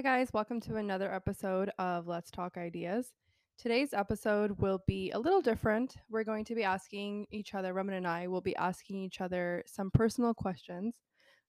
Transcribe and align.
Hi, 0.00 0.16
guys. 0.16 0.32
Welcome 0.32 0.62
to 0.62 0.76
another 0.76 1.12
episode 1.12 1.70
of 1.78 2.06
Let's 2.06 2.30
Talk 2.30 2.56
Ideas. 2.56 3.12
Today's 3.58 3.92
episode 3.92 4.58
will 4.58 4.80
be 4.86 5.10
a 5.10 5.18
little 5.18 5.42
different. 5.42 5.94
We're 6.08 6.24
going 6.24 6.46
to 6.46 6.54
be 6.54 6.64
asking 6.64 7.26
each 7.30 7.52
other, 7.54 7.74
Raman 7.74 7.96
and 7.96 8.08
I 8.08 8.26
will 8.26 8.40
be 8.40 8.56
asking 8.56 8.96
each 8.96 9.20
other 9.20 9.62
some 9.66 9.90
personal 9.90 10.32
questions. 10.32 10.94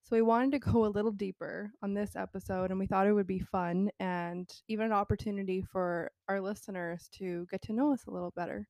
So, 0.03 0.17
we 0.17 0.21
wanted 0.21 0.51
to 0.51 0.59
go 0.59 0.85
a 0.85 0.91
little 0.91 1.13
deeper 1.13 1.71
on 1.81 1.93
this 1.93 2.17
episode, 2.17 2.71
and 2.71 2.77
we 2.77 2.87
thought 2.87 3.07
it 3.07 3.13
would 3.13 3.25
be 3.25 3.39
fun 3.39 3.89
and 4.01 4.51
even 4.67 4.87
an 4.87 4.91
opportunity 4.91 5.61
for 5.61 6.11
our 6.27 6.41
listeners 6.41 7.07
to 7.19 7.47
get 7.49 7.61
to 7.61 7.73
know 7.73 7.93
us 7.93 8.03
a 8.05 8.11
little 8.11 8.33
better. 8.35 8.67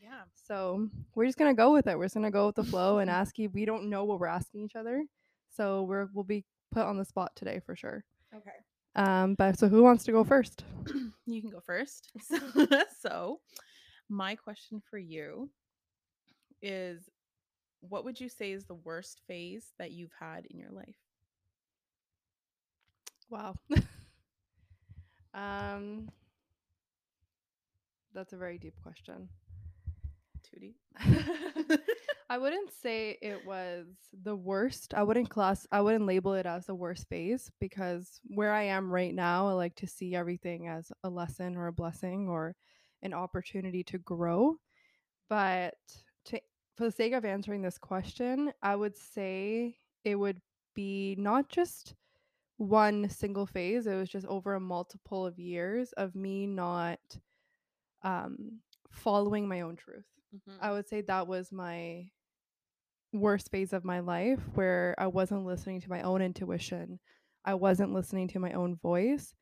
Yeah. 0.00 0.22
So, 0.32 0.88
we're 1.14 1.26
just 1.26 1.36
going 1.36 1.54
to 1.54 1.62
go 1.62 1.74
with 1.74 1.86
it. 1.86 1.98
We're 1.98 2.06
just 2.06 2.14
going 2.14 2.24
to 2.24 2.30
go 2.30 2.46
with 2.46 2.56
the 2.56 2.64
flow 2.64 2.96
and 2.96 3.10
ask 3.10 3.38
you. 3.38 3.50
We 3.50 3.66
don't 3.66 3.90
know 3.90 4.06
what 4.06 4.20
we're 4.20 4.26
asking 4.26 4.62
each 4.62 4.74
other. 4.74 5.04
So, 5.54 5.82
we're, 5.82 6.08
we'll 6.14 6.24
be 6.24 6.46
put 6.72 6.86
on 6.86 6.96
the 6.96 7.04
spot 7.04 7.32
today 7.36 7.60
for 7.66 7.76
sure. 7.76 8.06
Okay. 8.34 8.56
Um, 8.96 9.34
but 9.34 9.58
so 9.58 9.68
who 9.68 9.82
wants 9.82 10.04
to 10.04 10.12
go 10.12 10.24
first? 10.24 10.64
you 11.26 11.40
can 11.40 11.50
go 11.50 11.60
first. 11.60 12.10
so, 13.00 13.40
my 14.08 14.34
question 14.34 14.82
for 14.90 14.98
you 14.98 15.50
is 16.62 17.08
what 17.80 18.04
would 18.04 18.20
you 18.20 18.28
say 18.28 18.52
is 18.52 18.64
the 18.64 18.74
worst 18.74 19.20
phase 19.28 19.72
that 19.78 19.92
you've 19.92 20.14
had 20.18 20.46
in 20.50 20.58
your 20.58 20.70
life? 20.70 20.96
Wow. 23.30 23.54
um, 25.34 26.08
that's 28.14 28.32
a 28.32 28.36
very 28.36 28.58
deep 28.58 28.74
question. 28.82 29.28
Too 30.50 30.60
deep. 30.60 30.76
I 32.30 32.38
wouldn't 32.38 32.70
say 32.72 33.18
it 33.20 33.44
was 33.46 33.86
the 34.22 34.36
worst. 34.36 34.94
I 34.94 35.02
wouldn't 35.02 35.30
class 35.30 35.66
I 35.72 35.80
wouldn't 35.80 36.06
label 36.06 36.34
it 36.34 36.46
as 36.46 36.66
the 36.66 36.74
worst 36.74 37.08
phase 37.08 37.50
because 37.60 38.20
where 38.24 38.52
I 38.52 38.64
am 38.64 38.90
right 38.90 39.14
now, 39.14 39.48
I 39.48 39.52
like 39.52 39.74
to 39.76 39.86
see 39.86 40.14
everything 40.14 40.68
as 40.68 40.90
a 41.04 41.08
lesson 41.10 41.56
or 41.56 41.66
a 41.66 41.72
blessing 41.72 42.28
or 42.28 42.54
an 43.02 43.14
opportunity 43.14 43.82
to 43.84 43.98
grow. 43.98 44.56
But 45.28 45.74
to 46.26 46.40
for 46.76 46.84
the 46.84 46.92
sake 46.92 47.12
of 47.12 47.24
answering 47.24 47.62
this 47.62 47.78
question, 47.78 48.52
I 48.62 48.76
would 48.76 48.96
say 48.96 49.76
it 50.04 50.14
would 50.14 50.40
be 50.74 51.16
not 51.18 51.48
just 51.48 51.94
one 52.58 53.08
single 53.08 53.46
phase. 53.46 53.86
It 53.86 53.94
was 53.94 54.08
just 54.08 54.26
over 54.26 54.54
a 54.54 54.60
multiple 54.60 55.26
of 55.26 55.38
years 55.38 55.92
of 55.92 56.14
me 56.14 56.46
not 56.46 57.00
um, 58.02 58.60
following 58.90 59.48
my 59.48 59.62
own 59.62 59.76
truth. 59.76 60.04
Mhm. 60.32 60.58
I 60.60 60.72
would 60.72 60.88
say 60.88 61.00
that 61.02 61.26
was 61.26 61.52
my 61.52 62.10
worst 63.12 63.50
phase 63.50 63.72
of 63.72 63.84
my 63.84 64.00
life 64.00 64.40
where 64.54 64.94
I 64.98 65.06
wasn't 65.06 65.46
listening 65.46 65.80
to 65.82 65.90
my 65.90 66.02
own 66.02 66.20
intuition. 66.22 66.98
I 67.44 67.54
wasn't 67.54 67.92
listening 67.94 68.28
to 68.28 68.38
my 68.38 68.52
own 68.52 68.76
voice. 68.76 69.34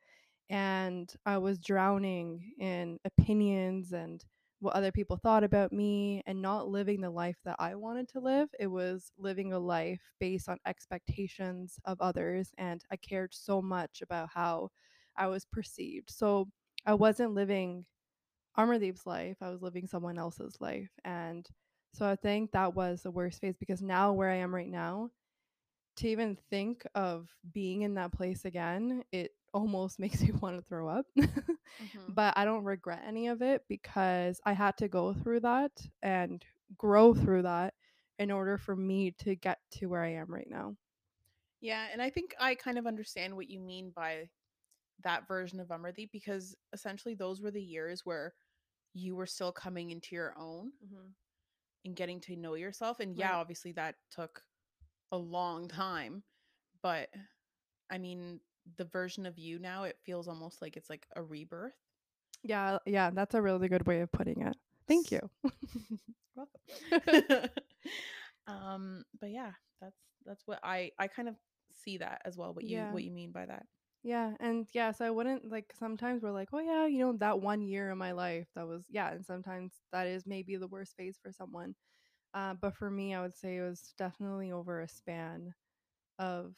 And 0.49 1.11
I 1.25 1.37
was 1.37 1.59
drowning 1.59 2.53
in 2.59 2.99
opinions 3.05 3.93
and 3.93 4.23
what 4.59 4.75
other 4.75 4.91
people 4.91 5.17
thought 5.17 5.43
about 5.43 5.71
me 5.73 6.23
and 6.25 6.41
not 6.41 6.67
living 6.69 7.01
the 7.01 7.09
life 7.09 7.37
that 7.45 7.55
I 7.59 7.75
wanted 7.75 8.09
to 8.09 8.19
live. 8.19 8.49
It 8.59 8.67
was 8.67 9.11
living 9.17 9.53
a 9.53 9.59
life 9.59 10.01
based 10.19 10.49
on 10.49 10.59
expectations 10.65 11.79
of 11.85 12.01
others. 12.01 12.51
And 12.57 12.83
I 12.91 12.97
cared 12.97 13.33
so 13.33 13.61
much 13.61 14.01
about 14.01 14.29
how 14.33 14.69
I 15.17 15.27
was 15.27 15.45
perceived. 15.45 16.09
So 16.11 16.49
I 16.85 16.93
wasn't 16.95 17.33
living 17.33 17.85
Amardeep's 18.57 19.05
life, 19.05 19.37
I 19.41 19.49
was 19.49 19.61
living 19.61 19.87
someone 19.87 20.17
else's 20.17 20.57
life. 20.59 20.89
And 21.05 21.47
so 21.93 22.07
I 22.07 22.15
think 22.15 22.51
that 22.51 22.75
was 22.75 23.01
the 23.03 23.11
worst 23.11 23.41
phase 23.41 23.57
because 23.57 23.81
now, 23.81 24.13
where 24.13 24.29
I 24.29 24.37
am 24.37 24.53
right 24.53 24.69
now, 24.69 25.09
to 25.97 26.07
even 26.07 26.37
think 26.49 26.85
of 26.95 27.29
being 27.53 27.81
in 27.83 27.95
that 27.95 28.11
place 28.13 28.45
again, 28.45 29.03
it 29.11 29.31
almost 29.53 29.99
makes 29.99 30.21
me 30.21 30.31
want 30.31 30.57
to 30.57 30.63
throw 30.67 30.87
up. 30.89 31.05
Mhm. 31.79 32.15
but 32.15 32.33
I 32.37 32.45
don't 32.45 32.63
regret 32.63 33.03
any 33.05 33.27
of 33.27 33.41
it 33.41 33.63
because 33.67 34.39
I 34.45 34.53
had 34.53 34.77
to 34.77 34.87
go 34.87 35.13
through 35.13 35.41
that 35.41 35.71
and 36.01 36.43
grow 36.77 37.13
through 37.13 37.43
that 37.43 37.73
in 38.19 38.31
order 38.31 38.57
for 38.57 38.75
me 38.75 39.11
to 39.19 39.35
get 39.35 39.59
to 39.71 39.87
where 39.87 40.03
I 40.03 40.13
am 40.13 40.27
right 40.33 40.47
now. 40.49 40.75
Yeah, 41.61 41.87
and 41.91 42.01
I 42.01 42.09
think 42.09 42.35
I 42.39 42.55
kind 42.55 42.77
of 42.77 42.85
understand 42.87 43.35
what 43.35 43.49
you 43.49 43.59
mean 43.59 43.91
by 43.95 44.29
that 45.03 45.27
version 45.27 45.59
of 45.59 45.69
Amardeep 45.69 46.11
because 46.11 46.55
essentially 46.73 47.15
those 47.15 47.41
were 47.41 47.51
the 47.51 47.63
years 47.63 48.05
where 48.05 48.35
you 48.97 49.15
were 49.15 49.27
still 49.27 49.51
coming 49.51 49.91
into 49.91 50.15
your 50.15 50.33
own 50.37 50.71
and 51.85 51.95
getting 51.95 52.19
to 52.21 52.35
know 52.35 52.55
yourself. 52.55 52.99
And 52.99 53.15
yeah, 53.15 53.33
Right. 53.33 53.35
obviously 53.35 53.71
that 53.73 53.95
took 54.11 54.43
a 55.11 55.17
long 55.17 55.67
time, 55.67 56.23
but 56.81 57.09
I 57.89 57.97
mean, 57.97 58.39
the 58.77 58.85
version 58.85 59.25
of 59.25 59.37
you 59.37 59.59
now, 59.59 59.83
it 59.83 59.97
feels 60.05 60.27
almost 60.27 60.61
like 60.61 60.77
it's 60.77 60.89
like 60.89 61.07
a 61.15 61.23
rebirth. 61.23 61.75
Yeah, 62.43 62.77
yeah, 62.85 63.09
that's 63.11 63.35
a 63.35 63.41
really 63.41 63.67
good 63.67 63.85
way 63.87 64.01
of 64.01 64.11
putting 64.11 64.41
it. 64.41 64.55
Thank 64.87 65.11
you. 65.11 65.29
Welcome. 66.35 66.61
um, 68.47 69.03
but 69.19 69.31
yeah, 69.31 69.51
that's 69.81 69.97
that's 70.25 70.43
what 70.47 70.59
I 70.63 70.91
I 70.99 71.07
kind 71.07 71.27
of 71.29 71.35
see 71.71 71.97
that 71.97 72.21
as 72.25 72.37
well. 72.37 72.53
What 72.53 72.65
you 72.65 72.87
Yeah. 72.87 72.89
what 72.89 73.03
you 73.03 73.11
mean 73.11 73.31
by 73.31 73.45
that? 73.45 73.65
Yeah, 74.03 74.35
and 74.39 74.67
yeah, 74.73 74.91
so 74.91 75.05
I 75.05 75.09
wouldn't 75.09 75.49
like 75.49 75.73
sometimes 75.77 76.23
we're 76.23 76.31
like, 76.31 76.49
oh 76.53 76.59
yeah, 76.59 76.85
you 76.85 76.99
know, 76.99 77.13
that 77.17 77.41
one 77.41 77.61
year 77.61 77.89
in 77.91 77.97
my 77.97 78.11
life 78.13 78.47
that 78.55 78.67
was 78.67 78.85
yeah, 78.89 79.11
and 79.11 79.25
sometimes 79.25 79.73
that 79.91 80.07
is 80.07 80.25
maybe 80.25 80.55
the 80.55 80.67
worst 80.67 80.95
phase 80.95 81.17
for 81.21 81.31
someone. 81.31 81.75
Uh, 82.33 82.55
but 82.61 82.75
for 82.75 82.89
me, 82.91 83.13
I 83.15 83.21
would 83.21 83.35
say 83.35 83.57
it 83.57 83.61
was 83.63 83.93
definitely 83.97 84.51
over 84.51 84.81
a 84.81 84.87
span 84.89 85.53
of 86.19 86.55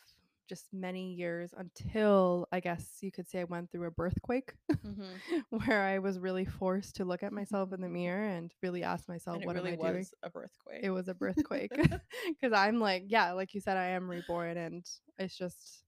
just 0.50 0.68
many 0.74 1.14
years 1.14 1.54
until 1.58 2.48
I 2.52 2.60
guess 2.62 3.00
you 3.02 3.12
could 3.12 3.30
say 3.30 3.42
I 3.42 3.46
went 3.46 3.72
through 3.72 3.88
a 3.88 3.92
birthquake 3.92 4.52
Mhm. 4.84 5.22
where 5.50 5.84
I 5.84 6.00
was 6.00 6.20
really 6.20 6.46
forced 6.46 6.96
to 6.98 7.06
look 7.06 7.24
at 7.24 7.34
myself 7.34 7.74
in 7.74 7.82
the 7.82 7.90
mirror 7.90 8.26
and 8.26 8.54
really 8.64 8.84
ask 8.84 9.08
myself, 9.10 9.42
And 9.42 9.46
what 9.46 9.56
really 9.56 9.72
am 9.72 9.72
I 9.72 9.76
doing? 9.78 10.08
was 10.08 10.14
a 10.24 10.30
birthquake. 10.30 10.84
It 10.84 10.92
was 10.92 11.08
a 11.08 11.14
birthquake 11.16 11.76
because 12.30 12.54
I'm 12.54 12.80
like, 12.80 13.06
yeah, 13.08 13.34
like 13.34 13.54
you 13.54 13.62
said, 13.62 13.78
I 13.78 13.88
am 13.90 14.10
reborn, 14.10 14.58
and 14.58 14.86
it's 15.18 15.38
just 15.38 15.84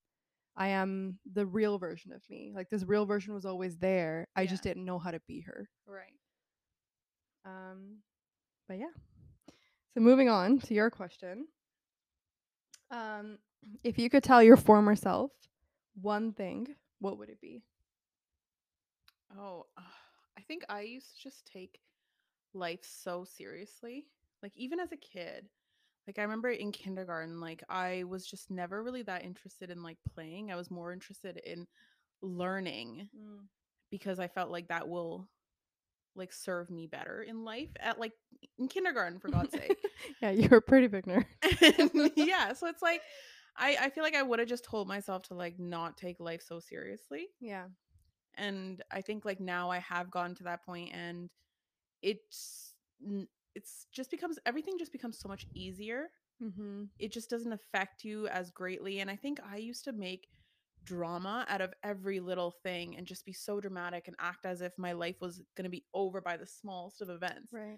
I 0.56 0.70
am 0.70 1.18
the 1.32 1.46
real 1.46 1.78
version 1.78 2.12
of 2.12 2.22
me. 2.30 2.52
Like 2.54 2.70
this 2.70 2.84
real 2.84 3.06
version 3.06 3.34
was 3.34 3.46
always 3.46 3.78
there. 3.78 4.28
I 4.36 4.46
just 4.46 4.64
didn't 4.64 4.86
know 4.86 5.00
how 5.00 5.12
to 5.12 5.22
be 5.28 5.42
her. 5.42 5.70
right. 5.88 6.14
Um, 7.46 7.98
but 8.68 8.78
yeah. 8.78 8.94
So 9.94 10.00
moving 10.00 10.30
on 10.30 10.60
to 10.60 10.74
your 10.74 10.90
question. 10.90 11.48
Um, 12.92 13.38
if 13.84 13.98
you 13.98 14.10
could 14.10 14.24
tell 14.24 14.44
your 14.44 14.58
former 14.58 14.96
self 14.96 15.32
one 16.02 16.34
thing, 16.34 16.68
what 17.00 17.18
would 17.18 17.30
it 17.30 17.42
be? 17.42 17.64
Oh, 19.38 19.66
uh, 19.78 19.82
I 20.38 20.42
think 20.42 20.64
I 20.70 20.82
used 20.82 21.16
to 21.16 21.24
just 21.24 21.46
take 21.52 21.80
life 22.54 22.84
so 22.84 23.24
seriously. 23.24 24.06
Like 24.44 24.54
even 24.56 24.80
as 24.80 24.92
a 24.92 24.98
kid, 24.98 25.48
like 26.08 26.18
I 26.18 26.24
remember 26.24 26.50
in 26.50 26.72
kindergarten, 26.72 27.40
like 27.40 27.64
I 27.70 28.04
was 28.08 28.26
just 28.26 28.50
never 28.50 28.84
really 28.84 29.04
that 29.04 29.24
interested 29.24 29.70
in 29.70 29.84
like 29.84 29.98
playing. 30.14 30.52
I 30.52 30.56
was 30.56 30.72
more 30.72 30.92
interested 30.92 31.40
in 31.46 31.68
learning 32.22 33.10
mm. 33.16 33.40
because 33.90 34.20
I 34.20 34.28
felt 34.28 34.50
like 34.50 34.68
that 34.70 34.88
will 34.88 35.28
like 36.16 36.34
serve 36.34 36.70
me 36.70 36.88
better 36.88 37.24
in 37.24 37.46
life 37.46 37.70
at 37.80 38.00
like 38.00 38.14
in 38.58 38.68
kindergarten 38.68 39.20
for 39.20 39.30
God's 39.30 39.52
sake. 39.58 39.78
yeah, 40.22 40.32
you're 40.32 40.58
a 40.58 40.62
pretty 40.62 40.88
big 40.88 41.06
nerd. 41.06 41.26
And 41.80 42.12
yeah, 42.16 42.54
so 42.54 42.68
it's 42.68 42.82
like 42.82 43.02
I 43.58 43.78
I 43.80 43.90
feel 43.90 44.04
like 44.04 44.16
I 44.16 44.24
would 44.24 44.40
have 44.40 44.48
just 44.48 44.66
told 44.66 44.88
myself 44.88 45.24
to 45.24 45.36
like 45.36 45.60
not 45.60 45.98
take 45.98 46.20
life 46.20 46.42
so 46.42 46.60
seriously. 46.60 47.28
Yeah. 47.40 47.66
And 48.36 48.82
I 48.92 49.02
think 49.02 49.26
like 49.26 49.40
now 49.40 49.70
I 49.70 49.80
have 49.80 50.10
gotten 50.10 50.36
to 50.36 50.44
that 50.44 50.66
point 50.66 50.92
and 50.94 51.30
it's 52.02 52.74
it's 53.56 53.88
just 53.94 54.12
becomes 54.12 54.40
everything 54.46 54.78
just 54.80 54.92
becomes 54.92 55.20
so 55.20 55.28
much 55.30 55.46
easier. 55.54 56.10
Mm-hmm. 56.42 56.84
It 57.00 57.12
just 57.12 57.30
doesn't 57.30 57.52
affect 57.54 58.04
you 58.04 58.28
as 58.28 58.52
greatly 58.52 59.00
and 59.00 59.10
I 59.10 59.16
think 59.16 59.40
I 59.48 59.58
used 59.58 59.84
to 59.86 59.92
make 59.94 60.28
drama 60.84 61.46
out 61.48 61.62
of 61.62 61.74
every 61.84 62.20
little 62.20 62.52
thing 62.64 62.96
and 62.98 63.06
just 63.06 63.26
be 63.26 63.34
so 63.34 63.60
dramatic 63.60 64.08
and 64.08 64.16
act 64.20 64.46
as 64.46 64.62
if 64.62 64.74
my 64.78 64.94
life 64.94 65.18
was 65.22 65.42
going 65.56 65.66
to 65.66 65.70
be 65.70 65.86
over 65.94 66.22
by 66.22 66.38
the 66.38 66.48
smallest 66.48 67.02
of 67.02 67.10
events. 67.10 67.50
Right. 67.52 67.78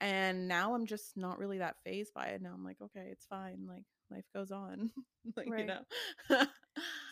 And 0.00 0.48
now 0.48 0.74
I'm 0.74 0.86
just 0.86 1.16
not 1.16 1.38
really 1.38 1.58
that 1.58 1.76
phased 1.84 2.12
by 2.14 2.26
it. 2.28 2.42
Now 2.42 2.50
I'm 2.52 2.64
like, 2.64 2.78
okay, 2.82 3.06
it's 3.12 3.26
fine. 3.26 3.64
Like 3.68 3.84
life 4.10 4.24
goes 4.34 4.50
on. 4.50 4.90
like, 5.36 5.48
Right. 5.48 5.60
you 5.60 5.66
know. 5.66 6.46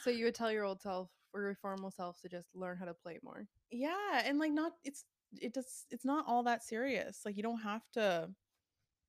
So 0.03 0.11
you 0.11 0.25
would 0.25 0.35
tell 0.41 0.51
your 0.51 0.65
old 0.65 0.81
self 0.81 1.09
or 1.33 1.43
your 1.43 1.55
formal 1.63 1.93
self 1.93 2.21
to 2.23 2.29
just 2.29 2.49
learn 2.57 2.77
how 2.77 2.87
to 2.87 2.95
play 2.95 3.21
more. 3.23 3.47
yeah, 3.71 4.23
and 4.25 4.41
like 4.41 4.51
not 4.53 4.73
it's 4.83 5.05
it 5.41 5.53
does 5.55 5.87
it's 5.91 6.05
not 6.05 6.25
all 6.27 6.43
that 6.45 6.63
serious. 6.63 7.21
Like 7.25 7.37
you 7.37 7.43
don't 7.43 7.61
have 7.63 7.83
to 7.95 8.31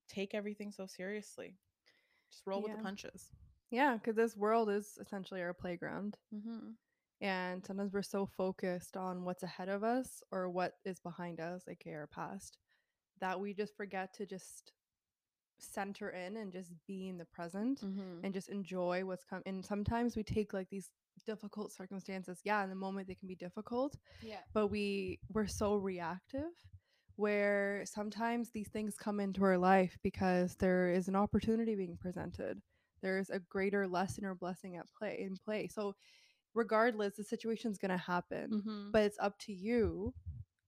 take 0.09 0.33
everything 0.33 0.71
so 0.71 0.85
seriously. 0.85 1.57
Just 2.29 2.43
roll 2.45 2.61
with 2.61 2.71
the 2.77 2.83
punches. 2.83 3.29
Yeah, 3.69 3.93
because 3.95 4.15
this 4.15 4.35
world 4.35 4.69
is 4.69 4.97
essentially 4.99 5.41
our 5.41 5.53
playground. 5.53 6.17
Mm-hmm. 6.33 6.71
And 7.21 7.65
sometimes 7.65 7.93
we're 7.93 8.01
so 8.01 8.25
focused 8.25 8.97
on 8.97 9.23
what's 9.23 9.43
ahead 9.43 9.69
of 9.69 9.83
us 9.83 10.21
or 10.31 10.49
what 10.49 10.73
is 10.85 10.99
behind 10.99 11.39
us, 11.39 11.63
aka 11.69 11.93
our 11.93 12.07
past, 12.07 12.57
that 13.19 13.39
we 13.39 13.53
just 13.53 13.75
forget 13.77 14.13
to 14.15 14.25
just 14.25 14.73
center 15.59 16.09
in 16.09 16.37
and 16.37 16.51
just 16.51 16.71
be 16.87 17.07
in 17.07 17.17
the 17.19 17.25
present 17.25 17.81
Mhm. 17.81 18.23
and 18.23 18.33
just 18.33 18.49
enjoy 18.49 19.05
what's 19.05 19.23
come 19.23 19.43
and 19.45 19.63
sometimes 19.63 20.15
we 20.15 20.23
take 20.23 20.53
like 20.53 20.67
these 20.69 20.89
difficult 21.25 21.71
circumstances 21.71 22.39
yeah 22.43 22.63
in 22.63 22.69
the 22.69 22.75
moment 22.75 23.07
they 23.07 23.15
can 23.15 23.27
be 23.27 23.35
difficult 23.35 23.95
Yeah. 24.21 24.37
but 24.53 24.67
we 24.67 25.19
we're 25.33 25.47
so 25.47 25.75
reactive 25.75 26.51
where 27.17 27.83
sometimes 27.85 28.49
these 28.51 28.69
things 28.69 28.95
come 28.97 29.19
into 29.19 29.43
our 29.43 29.57
life 29.57 29.97
because 30.01 30.55
there 30.55 30.89
is 30.91 31.07
an 31.07 31.15
opportunity 31.15 31.75
being 31.75 31.97
presented 31.97 32.61
there's 33.01 33.29
a 33.29 33.39
greater 33.39 33.87
lesson 33.87 34.25
or 34.25 34.35
blessing 34.35 34.75
at 34.77 34.85
play 34.97 35.19
in 35.21 35.35
play 35.37 35.67
so 35.67 35.93
regardless 36.53 37.15
the 37.15 37.23
situation's 37.23 37.77
going 37.77 37.91
to 37.91 37.97
happen 37.97 38.61
Mhm. 38.65 38.91
but 38.91 39.03
it's 39.03 39.17
up 39.19 39.37
to 39.39 39.53
you 39.53 40.13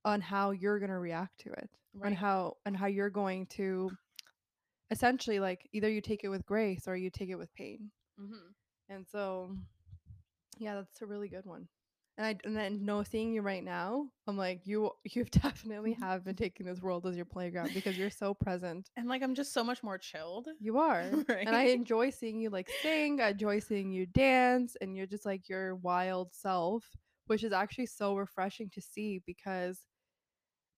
on 0.05 0.21
how 0.21 0.51
you're 0.51 0.79
going 0.79 0.91
to 0.91 1.00
react 1.00 1.39
to 1.39 1.51
it 1.51 1.69
Right. 1.94 2.07
and 2.07 2.15
how 2.17 2.57
and 2.65 2.75
how 2.75 2.88
you're 2.88 3.09
going 3.09 3.45
to 3.47 3.91
essentially 4.91 5.39
like 5.39 5.67
either 5.73 5.89
you 5.89 6.01
take 6.01 6.23
it 6.23 6.29
with 6.29 6.45
grace 6.45 6.88
or 6.88 6.95
you 6.95 7.09
take 7.09 7.29
it 7.29 7.35
with 7.35 7.53
pain 7.53 7.91
Mhm. 8.19 8.53
and 8.89 9.07
so 9.07 9.55
yeah 10.59 10.75
that's 10.75 11.01
a 11.01 11.05
really 11.05 11.27
good 11.27 11.45
one 11.45 11.67
and 12.17 12.27
i 12.27 12.38
and 12.44 12.55
then 12.55 12.85
no 12.85 13.03
seeing 13.03 13.33
you 13.33 13.41
right 13.41 13.63
now 13.63 14.07
i'm 14.27 14.38
like 14.38 14.61
you 14.65 14.91
you 15.03 15.23
definitely 15.25 15.94
have 16.00 16.23
been 16.23 16.35
taking 16.35 16.65
this 16.65 16.81
world 16.81 17.05
as 17.05 17.15
your 17.15 17.25
playground 17.25 17.71
because 17.73 17.97
you're 17.97 18.09
so 18.09 18.33
present 18.33 18.89
And 18.95 19.07
like 19.07 19.23
I'm 19.23 19.35
just 19.35 19.53
so 19.53 19.63
much 19.63 19.83
more 19.83 19.97
chilled. 19.97 20.47
you 20.59 20.77
are 20.77 21.01
and 21.29 21.55
i 21.55 21.63
enjoy 21.63 22.09
seeing 22.09 22.39
you 22.39 22.50
like 22.50 22.69
sing 22.81 23.21
i 23.21 23.29
enjoy 23.29 23.59
seeing 23.59 23.91
you 23.91 24.05
dance 24.05 24.75
and 24.81 24.95
you're 24.95 25.07
just 25.07 25.25
like 25.25 25.50
your 25.50 25.75
wild 25.75 26.33
self 26.33 26.85
which 27.27 27.44
is 27.44 27.53
actually 27.53 27.85
so 27.85 28.15
refreshing 28.15 28.69
to 28.69 28.81
see 28.81 29.21
because 29.25 29.79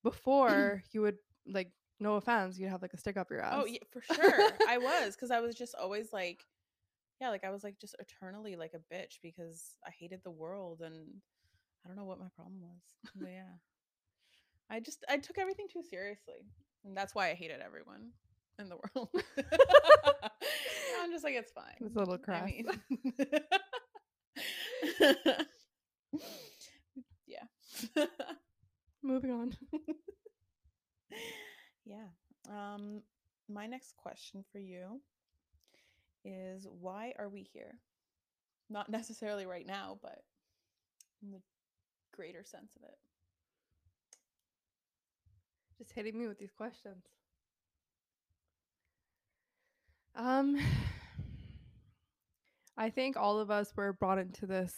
before 0.04 0.84
you 0.92 1.02
would 1.02 1.18
like 1.48 1.72
no 2.00 2.16
offense 2.16 2.58
you'd 2.58 2.70
have 2.70 2.82
like 2.82 2.94
a 2.94 2.98
stick 2.98 3.18
up 3.18 3.30
your 3.30 3.42
oh, 3.44 3.48
ass 3.48 3.62
Oh, 3.62 3.66
yeah, 3.66 3.80
for 3.90 4.02
sure. 4.02 4.52
I 4.68 4.78
was 4.78 5.16
cuz 5.16 5.32
I 5.32 5.40
was 5.40 5.56
just 5.56 5.76
always 5.76 6.12
like 6.12 6.46
yeah, 7.22 7.30
like 7.30 7.44
I 7.44 7.50
was 7.52 7.64
like 7.64 7.80
just 7.80 7.96
eternally 8.00 8.56
like 8.56 8.74
a 8.74 8.94
bitch 8.94 9.20
because 9.22 9.76
I 9.86 9.92
hated 9.98 10.22
the 10.24 10.32
world 10.32 10.82
and 10.82 10.96
I 11.84 11.88
don't 11.88 11.98
know 11.98 12.04
what 12.04 12.20
my 12.20 12.28
problem 12.36 12.62
was. 12.62 12.82
But 13.16 13.30
yeah. 13.32 13.54
I 14.70 14.80
just 14.80 15.06
I 15.10 15.18
took 15.18 15.38
everything 15.38 15.68
too 15.72 15.84
seriously. 15.84 16.46
And 16.84 16.96
that's 16.96 17.16
why 17.16 17.30
I 17.30 17.34
hated 17.34 17.62
everyone 17.62 18.12
in 18.60 18.70
the 18.70 18.78
world. 18.78 19.10
I'm 21.02 21.12
just 21.12 21.24
like 21.24 21.36
it's 21.36 21.52
fine. 21.56 21.76
It's 21.82 21.96
a 21.96 22.00
little 22.00 22.18
I 22.28 22.46
mean 22.46 22.68
Yeah. 27.28 28.06
moving 29.04 29.32
on 29.32 29.56
yeah. 31.86 32.08
Um 32.50 33.02
my 33.48 33.68
next 33.68 33.96
question 33.98 34.44
for 34.52 34.60
you 34.60 35.00
is 36.26 36.68
why 36.82 37.14
are 37.18 37.30
we 37.30 37.48
here? 37.54 37.80
Not 38.70 38.90
necessarily 38.90 39.46
right 39.46 39.66
now, 39.66 40.00
but 40.02 40.20
in 41.24 41.32
the 41.32 41.40
greater 42.14 42.44
sense 42.44 42.74
of 42.76 42.84
it. 42.84 42.98
just 45.78 45.92
hitting 45.92 46.18
me 46.18 46.28
with 46.28 46.40
these 46.40 46.54
questions. 46.54 47.04
Um, 50.16 50.58
I 52.78 52.90
think 52.90 53.18
all 53.18 53.40
of 53.40 53.52
us 53.52 53.74
were 53.76 53.94
brought 53.94 54.18
into 54.18 54.46
this 54.46 54.74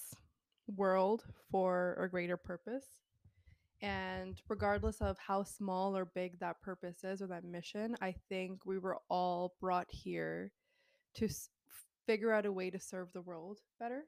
world 0.76 1.24
for 1.52 1.98
a 2.02 2.10
greater 2.10 2.38
purpose. 2.38 2.86
And 3.82 4.42
regardless 4.50 5.02
of 5.02 5.18
how 5.20 5.44
small 5.44 5.96
or 5.96 6.06
big 6.06 6.40
that 6.40 6.62
purpose 6.62 7.04
is 7.04 7.22
or 7.22 7.28
that 7.28 7.44
mission, 7.44 7.96
I 8.02 8.16
think 8.28 8.66
we 8.66 8.80
were 8.80 8.98
all 9.10 9.54
brought 9.62 9.88
here 9.90 10.52
to 11.18 11.26
s- 11.26 11.50
figure 12.08 12.32
out 12.32 12.46
a 12.46 12.52
way 12.54 12.72
to 12.72 12.80
serve 12.80 13.14
the 13.14 13.22
world 13.22 13.60
better. 13.80 14.06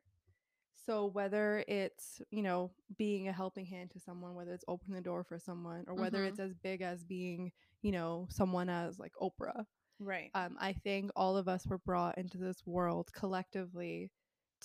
So 0.86 1.06
whether 1.08 1.64
it's, 1.68 2.22
you 2.32 2.42
know, 2.44 2.72
being 2.98 3.28
a 3.28 3.34
helping 3.34 3.66
hand 3.66 3.92
to 3.92 4.00
someone, 4.00 4.36
whether 4.36 4.54
it's 4.54 4.66
opening 4.68 4.96
the 4.96 5.02
door 5.02 5.24
for 5.24 5.40
someone, 5.40 5.86
or 5.88 5.96
whether 5.96 6.24
Mhm. 6.24 6.26
it's 6.26 6.40
as 6.40 6.54
big 6.56 6.82
as 6.82 7.04
being, 7.04 7.52
you 7.82 7.92
know, 7.92 8.28
someone 8.30 8.70
as 8.70 9.00
like 9.00 9.14
Oprah, 9.22 9.66
Right. 10.00 10.34
um, 10.34 10.58
I 10.60 10.74
think 10.74 11.12
all 11.16 11.38
of 11.38 11.48
us 11.48 11.66
were 11.68 11.80
brought 11.80 12.18
into 12.18 12.38
this 12.38 12.66
world 12.66 13.10
collectively 13.14 14.12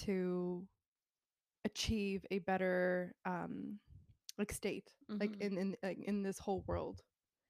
to 0.00 0.66
achieve 1.64 2.24
a 2.30 2.38
better 2.40 3.14
um, 3.24 3.78
like 4.38 4.52
state, 4.52 4.90
like 5.20 5.36
Mhm. 5.36 5.40
in 5.40 5.58
in 5.58 5.76
like, 5.82 5.98
in 6.04 6.22
this 6.22 6.38
whole 6.38 6.64
world. 6.66 7.00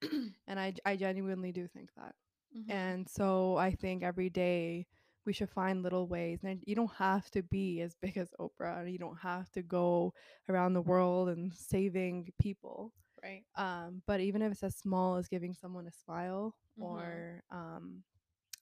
And 0.47 0.59
I 0.59 0.73
I 0.85 0.95
genuinely 0.95 1.51
do 1.51 1.67
think 1.67 1.89
that. 1.97 2.15
Mhm. 2.55 2.71
And 2.71 3.07
so 3.09 3.57
I 3.57 3.71
think 3.71 4.03
every 4.03 4.29
day 4.29 4.87
we 5.25 5.33
should 5.33 5.49
find 5.49 5.83
little 5.83 6.07
ways. 6.07 6.39
And 6.43 6.63
you 6.65 6.75
don't 6.75 6.93
have 6.93 7.29
to 7.31 7.43
be 7.43 7.81
as 7.81 7.95
big 8.01 8.17
as 8.17 8.29
Oprah. 8.39 8.91
You 8.91 8.99
don't 8.99 9.17
have 9.19 9.49
to 9.51 9.63
go 9.63 10.13
around 10.49 10.73
the 10.73 10.81
world 10.81 11.29
and 11.29 11.53
saving 11.53 12.31
people. 12.41 12.93
right. 13.23 13.45
Um, 13.55 14.01
but 14.07 14.21
even 14.21 14.41
if 14.41 14.51
it's 14.53 14.63
as 14.63 14.75
small 14.75 15.15
as 15.17 15.27
giving 15.27 15.53
someone 15.53 15.87
a 15.87 15.91
smile 15.91 16.55
Mhm. 16.77 16.85
or 16.85 17.43
um, 17.51 18.03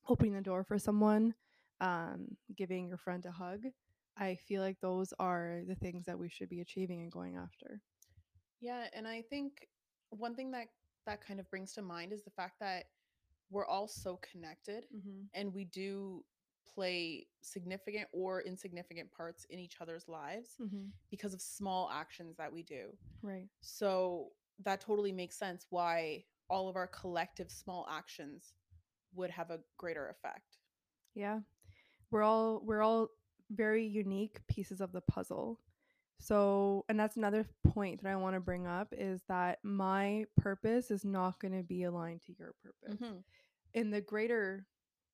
opening 0.07 0.33
the 0.33 0.41
door 0.41 0.63
for 0.63 0.77
someone, 0.79 1.33
um, 1.81 2.37
giving 2.55 2.87
your 2.87 2.97
friend 2.97 3.25
a 3.25 3.31
hug, 3.31 3.63
I 4.17 4.35
feel 4.35 4.61
like 4.61 4.79
those 4.81 5.13
are 5.19 5.61
the 5.67 5.75
things 5.75 6.05
that 6.05 6.19
we 6.19 6.29
should 6.29 6.49
be 6.49 6.61
achieving 6.61 7.01
and 7.01 7.11
going 7.11 7.35
after. 7.35 7.81
Yeah, 8.59 8.87
and 8.93 9.07
I 9.07 9.21
think 9.21 9.67
one 10.09 10.35
thing 10.35 10.51
that 10.51 10.67
that 11.05 11.25
kind 11.25 11.39
of 11.39 11.49
brings 11.49 11.73
to 11.73 11.81
mind 11.81 12.13
is 12.13 12.23
the 12.23 12.31
fact 12.31 12.59
that 12.59 12.85
we're 13.53 13.65
all 13.67 13.87
so 13.87 14.19
connected 14.31 14.85
Mm-hmm. 14.95 15.21
and 15.33 15.53
we 15.53 15.65
do 15.65 16.23
play 16.75 17.27
significant 17.41 18.07
or 18.11 18.41
insignificant 18.41 19.11
parts 19.11 19.45
in 19.49 19.59
each 19.59 19.75
other's 19.81 20.07
lives 20.07 20.51
Mm-hmm. 20.61 20.85
because 21.11 21.33
of 21.33 21.41
small 21.41 21.89
actions 21.93 22.35
that 22.37 22.51
we 22.51 22.63
do. 22.63 22.85
Right. 23.21 23.47
So 23.61 24.29
that 24.63 24.81
totally 24.81 25.11
makes 25.11 25.37
sense 25.37 25.67
why 25.69 26.23
all 26.49 26.67
of 26.69 26.75
our 26.75 26.87
collective 26.87 27.49
small 27.51 27.87
actions 27.89 28.53
would 29.15 29.29
have 29.29 29.49
a 29.51 29.59
greater 29.77 30.07
effect. 30.09 30.57
Yeah. 31.15 31.39
We're 32.11 32.23
all 32.23 32.61
we're 32.65 32.81
all 32.81 33.09
very 33.51 33.85
unique 33.85 34.39
pieces 34.47 34.81
of 34.81 34.91
the 34.91 35.01
puzzle. 35.01 35.59
So, 36.19 36.85
and 36.87 36.97
that's 36.99 37.17
another 37.17 37.45
point 37.67 38.01
that 38.01 38.09
I 38.09 38.15
want 38.15 38.35
to 38.35 38.39
bring 38.39 38.65
up 38.65 38.93
is 38.97 39.21
that 39.27 39.59
my 39.63 40.25
purpose 40.37 40.89
is 40.89 41.03
not 41.03 41.39
going 41.39 41.55
to 41.57 41.63
be 41.63 41.83
aligned 41.83 42.21
to 42.27 42.33
your 42.39 42.53
purpose. 42.63 42.99
Mhm. 43.01 43.23
In 43.73 43.89
the 43.91 44.01
greater 44.01 44.65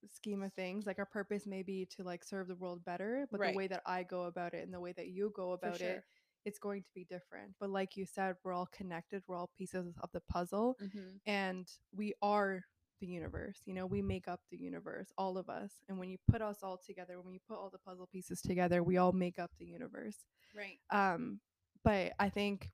scheme 0.07 0.41
of 0.43 0.53
things, 0.53 0.85
like 0.85 0.99
our 0.99 1.05
purpose 1.05 1.45
may 1.45 1.61
be 1.63 1.85
to 1.97 2.03
like 2.03 2.23
serve 2.23 2.47
the 2.47 2.55
world 2.55 2.83
better, 2.85 3.27
but 3.31 3.39
Right. 3.39 3.51
the 3.53 3.57
way 3.57 3.67
that 3.67 3.81
I 3.85 4.03
go 4.03 4.23
about 4.23 4.53
it 4.53 4.63
and 4.63 4.73
the 4.73 4.79
way 4.79 4.93
that 4.93 5.07
you 5.09 5.31
go 5.35 5.51
about 5.51 5.77
sure. 5.77 5.89
it, 5.89 6.03
it's 6.45 6.59
going 6.59 6.83
to 6.83 6.89
be 6.93 7.03
different. 7.05 7.53
But 7.59 7.69
like 7.69 7.97
you 7.97 8.05
said, 8.05 8.35
we're 8.43 8.53
all 8.53 8.67
connected, 8.71 9.23
we're 9.27 9.35
all 9.35 9.49
pieces 9.57 9.93
of 10.01 10.11
the 10.11 10.21
puzzle, 10.21 10.77
Mhm. 10.81 11.19
and 11.25 11.69
we 11.91 12.13
are 12.21 12.65
the 13.01 13.07
universe. 13.07 13.61
You 13.65 13.73
know, 13.73 13.85
we 13.85 14.01
make 14.01 14.27
up 14.27 14.41
the 14.51 14.57
universe, 14.57 15.11
all 15.17 15.37
of 15.37 15.49
us. 15.49 15.83
And 15.87 15.97
when 15.99 16.09
you 16.09 16.17
put 16.27 16.41
us 16.41 16.63
all 16.63 16.77
together, 16.77 17.21
when 17.21 17.33
you 17.33 17.39
put 17.47 17.57
all 17.57 17.69
the 17.69 17.77
puzzle 17.79 18.07
pieces 18.07 18.41
together, 18.41 18.83
we 18.83 18.97
all 18.97 19.11
make 19.13 19.39
up 19.39 19.51
the 19.57 19.65
universe. 19.65 20.17
Right. 20.55 20.79
Um, 20.91 21.39
but 21.83 22.13
I 22.19 22.29
think 22.29 22.71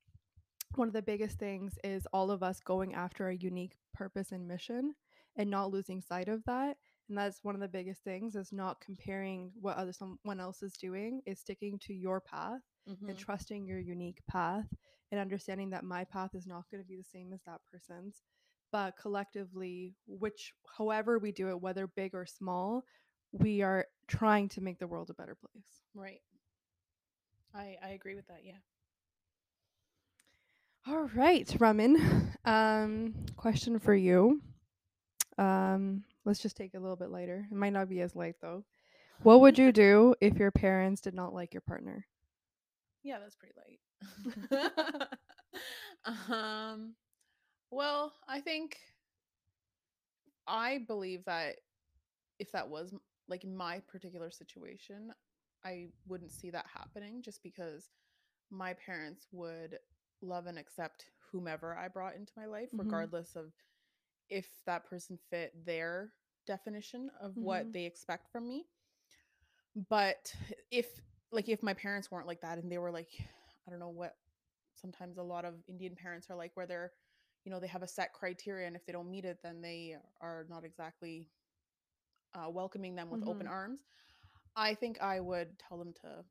one 0.75 0.87
of 0.87 0.93
the 0.93 1.01
biggest 1.03 1.37
things 1.37 1.77
is 1.83 2.07
all 2.13 2.31
of 2.31 2.41
us 2.43 2.59
going 2.59 2.93
after 2.95 3.29
a 3.29 3.35
unique 3.35 3.77
purpose 3.93 4.31
and 4.31 4.47
mission 4.47 4.95
and 5.37 5.49
not 5.49 5.71
losing 5.71 6.01
sight 6.01 6.27
of 6.27 6.43
that. 6.45 6.77
And 7.09 7.17
that's 7.17 7.43
one 7.43 7.55
of 7.55 7.61
the 7.61 7.67
biggest 7.67 8.03
things 8.03 8.35
is 8.35 8.51
not 8.51 8.79
comparing 8.81 9.51
what 9.59 9.77
other 9.77 9.93
someone 9.93 10.39
else 10.39 10.61
is 10.63 10.73
doing, 10.77 11.21
is 11.25 11.39
sticking 11.39 11.79
to 11.79 11.93
your 11.93 12.19
path 12.21 12.61
and 13.07 13.17
Mhm. 13.17 13.17
trusting 13.17 13.65
your 13.65 13.79
unique 13.79 14.21
path 14.29 14.65
and 15.11 15.19
understanding 15.19 15.69
that 15.71 15.83
my 15.83 16.03
path 16.05 16.33
is 16.35 16.47
not 16.47 16.63
going 16.71 16.81
to 16.81 16.87
be 16.87 16.97
the 16.97 17.03
same 17.03 17.33
as 17.33 17.41
that 17.45 17.61
person's. 17.71 18.23
But 18.71 18.97
collectively, 18.97 19.95
which 20.07 20.53
however 20.77 21.19
we 21.19 21.31
do 21.31 21.49
it, 21.49 21.61
whether 21.61 21.87
big 21.87 22.13
or 22.15 22.25
small, 22.25 22.83
we 23.31 23.61
are 23.61 23.85
trying 24.07 24.49
to 24.49 24.61
make 24.61 24.79
the 24.79 24.87
world 24.87 25.09
a 25.09 25.13
better 25.13 25.35
place. 25.35 25.83
Right. 25.95 26.21
I 27.53 27.77
I 27.81 27.89
agree 27.89 28.15
with 28.15 28.27
that. 28.27 28.43
Yeah. 28.43 28.59
All 30.87 31.07
right, 31.15 31.53
Raman. 31.59 32.35
Um, 32.45 33.13
question 33.35 33.79
for 33.79 33.93
you. 33.95 34.41
Um, 35.37 36.03
let's 36.25 36.39
just 36.39 36.55
take 36.57 36.73
it 36.73 36.77
a 36.77 36.79
little 36.81 36.95
bit 36.95 37.11
lighter. 37.11 37.47
It 37.51 37.55
might 37.55 37.73
not 37.73 37.89
be 37.89 38.01
as 38.01 38.15
light 38.15 38.35
though. 38.41 38.63
What 39.23 39.41
would 39.41 39.57
you 39.57 39.71
do 39.73 40.15
if 40.21 40.37
your 40.37 40.51
parents 40.51 41.01
did 41.01 41.13
not 41.13 41.33
like 41.33 41.53
your 41.53 41.61
partner? 41.61 42.05
Yeah, 43.03 43.19
that's 43.19 43.35
pretty 43.35 43.53
light. 43.57 43.79
um 46.29 46.95
well, 47.71 48.13
I 48.27 48.41
think 48.41 48.77
I 50.47 50.79
believe 50.87 51.25
that 51.25 51.57
if 52.39 52.51
that 52.51 52.69
was 52.69 52.93
like 53.27 53.45
my 53.45 53.79
particular 53.87 54.31
situation, 54.31 55.13
I 55.63 55.87
wouldn't 56.07 56.31
see 56.31 56.49
that 56.51 56.65
happening 56.73 57.21
just 57.21 57.41
because 57.43 57.89
my 58.51 58.73
parents 58.73 59.27
would 59.31 59.79
love 60.21 60.47
and 60.47 60.57
accept 60.59 61.05
whomever 61.31 61.75
I 61.77 61.87
brought 61.87 62.15
into 62.15 62.33
my 62.37 62.45
life 62.45 62.69
Mhm. 62.71 62.77
regardless 62.77 63.35
of 63.35 63.53
if 64.29 64.47
that 64.65 64.85
person 64.85 65.17
fit 65.29 65.53
their 65.65 66.13
definition 66.45 67.09
of 67.21 67.35
what 67.39 67.67
Mhm. 67.67 67.73
they 67.73 67.85
expect 67.85 68.31
from 68.31 68.47
me. 68.47 68.65
But 69.89 70.33
if 70.71 70.87
like 71.31 71.49
if 71.49 71.63
my 71.63 71.73
parents 71.73 72.11
weren't 72.11 72.27
like 72.27 72.41
that 72.41 72.57
and 72.57 72.71
they 72.71 72.77
were 72.77 72.91
like 72.91 73.09
I 73.67 73.69
don't 73.71 73.79
know 73.79 73.89
what 73.89 74.15
sometimes 74.75 75.17
a 75.17 75.23
lot 75.23 75.45
of 75.45 75.55
Indian 75.67 75.95
parents 75.95 76.29
are 76.29 76.35
like 76.35 76.51
where 76.55 76.67
they're 76.67 76.91
you 77.43 77.51
know 77.51 77.59
they 77.59 77.67
have 77.67 77.83
a 77.83 77.87
set 77.87 78.13
criteria 78.13 78.67
and 78.67 78.75
if 78.75 78.85
they 78.85 78.93
don't 78.93 79.09
meet 79.09 79.25
it 79.25 79.39
then 79.43 79.61
they 79.61 79.97
are 80.21 80.45
not 80.49 80.63
exactly 80.63 81.29
uh, 82.33 82.49
welcoming 82.49 82.95
them 82.95 83.09
with 83.09 83.21
open 83.25 83.47
Mhm. 83.47 83.47
arms. 83.47 83.83
I 84.55 84.73
think 84.73 85.01
I 85.01 85.19
would 85.19 85.57
tell 85.59 85.77
them 85.77 85.93
to 86.01 86.23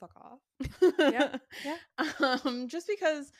fuck 0.00 0.12
Yeah. 1.04 1.28
off. 1.28 1.40
Yeah. 1.62 1.78
um, 2.44 2.68
just 2.68 2.86
because, 2.88 3.32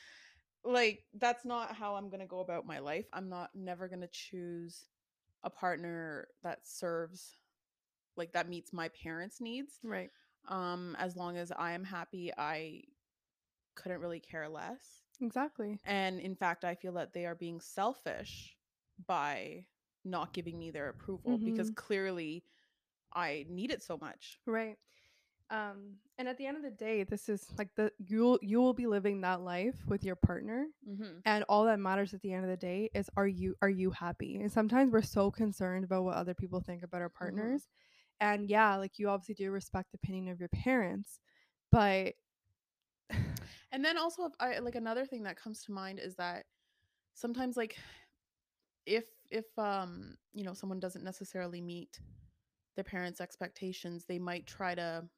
like, 0.64 1.04
that's 1.14 1.44
not 1.44 1.74
how 1.74 1.96
I'm 1.96 2.10
gonna 2.10 2.26
go 2.26 2.40
about 2.40 2.66
my 2.66 2.78
life. 2.80 3.06
I'm 3.12 3.28
not 3.28 3.54
never 3.54 3.88
gonna 3.88 4.08
choose 4.08 4.88
a 5.42 5.50
partner 5.50 6.28
that 6.42 6.66
serves, 6.66 7.40
like, 8.16 8.32
that 8.32 8.48
meets 8.48 8.72
my 8.72 8.88
parents' 8.90 9.40
needs. 9.40 9.80
Right. 9.82 10.12
Um, 10.48 10.96
as 10.98 11.16
long 11.16 11.36
as 11.36 11.52
I 11.52 11.72
am 11.72 11.84
happy, 11.84 12.32
I 12.36 12.84
couldn't 13.74 14.00
really 14.00 14.20
care 14.20 14.48
less. 14.48 15.04
Exactly. 15.20 15.80
And 15.84 16.20
in 16.20 16.36
fact, 16.36 16.64
I 16.64 16.74
feel 16.74 16.92
that 16.94 17.12
they 17.12 17.26
are 17.26 17.34
being 17.34 17.60
selfish 17.60 18.58
by 19.06 19.66
not 20.04 20.32
giving 20.34 20.58
me 20.58 20.70
their 20.70 20.88
approval 20.88 21.40
because 21.44 21.70
Mhm. 21.70 21.76
clearly 21.76 22.44
I 23.12 23.46
need 23.48 23.70
it 23.70 23.82
so 23.82 23.98
much. 23.98 24.40
Right. 24.46 24.78
Um, 25.50 25.96
and 26.18 26.28
at 26.28 26.36
the 26.36 26.46
end 26.46 26.56
of 26.56 26.62
the 26.62 26.70
day, 26.70 27.04
this 27.04 27.28
is 27.28 27.46
like 27.56 27.74
the 27.76 27.92
you'll 27.98 28.38
you 28.42 28.60
will 28.60 28.74
be 28.74 28.86
living 28.86 29.22
that 29.22 29.40
life 29.40 29.76
with 29.86 30.04
your 30.04 30.16
partner. 30.16 30.66
hmm 30.86 31.18
And 31.24 31.44
all 31.48 31.64
that 31.66 31.78
matters 31.80 32.14
at 32.14 32.22
the 32.22 32.32
end 32.32 32.44
of 32.44 32.50
the 32.50 32.56
day 32.56 32.90
is 32.94 33.10
are 33.16 33.26
you 33.28 33.54
are 33.62 33.68
you 33.70 33.90
happy? 33.90 34.36
And 34.40 34.52
sometimes 34.52 34.92
we're 34.92 35.02
so 35.02 35.30
concerned 35.30 35.84
about 35.84 36.04
what 36.04 36.16
other 36.16 36.34
people 36.34 36.60
think 36.60 36.82
about 36.82 37.02
our 37.02 37.08
hmm 37.22 37.48
partners. 37.48 37.68
And 38.20 38.48
yeah, 38.48 38.76
like 38.76 38.98
you 38.98 39.08
obviously 39.08 39.34
do 39.36 39.50
respect 39.50 39.92
the 39.92 39.98
opinion 40.02 40.28
of 40.28 40.40
your 40.40 40.48
parents, 40.50 41.20
but 41.72 42.14
And 43.72 43.84
then 43.84 43.98
also, 43.98 44.24
if 44.24 44.32
I 44.40 44.58
like 44.60 44.74
another 44.76 45.04
thing 45.06 45.24
that 45.24 45.36
comes 45.36 45.62
to 45.64 45.72
mind 45.72 45.98
is 45.98 46.16
that 46.16 46.46
sometimes, 47.14 47.56
like, 47.56 47.76
if 48.86 49.04
if 49.30 49.46
um 49.58 50.16
you 50.32 50.44
know 50.44 50.54
someone 50.54 50.80
doesn't 50.80 51.04
necessarily 51.04 51.60
meet 51.60 52.00
their 52.76 52.84
parents' 52.84 53.20
expectations, 53.20 54.04
they 54.06 54.18
might 54.18 54.46
try 54.46 54.74
to 54.74 55.08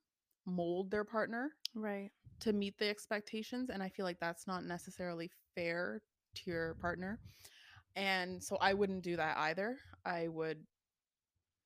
mold 0.51 0.91
their 0.91 1.05
partner 1.05 1.51
right. 1.75 2.11
to 2.41 2.53
meet 2.53 2.79
the 2.79 2.89
expectations, 2.89 3.71
and 3.71 3.83
I 3.83 3.89
feel 3.89 4.05
like 4.05 4.21
that's 4.21 4.47
not 4.47 4.65
necessarily 4.65 5.31
fair 5.55 6.03
to 6.37 6.51
your 6.51 6.75
partner. 6.81 7.19
And 7.97 8.43
so 8.43 8.57
I 8.61 8.75
wouldn't 8.75 9.03
do 9.03 9.17
that 9.17 9.37
either. 9.37 9.79
I 10.05 10.29
would, 10.29 10.59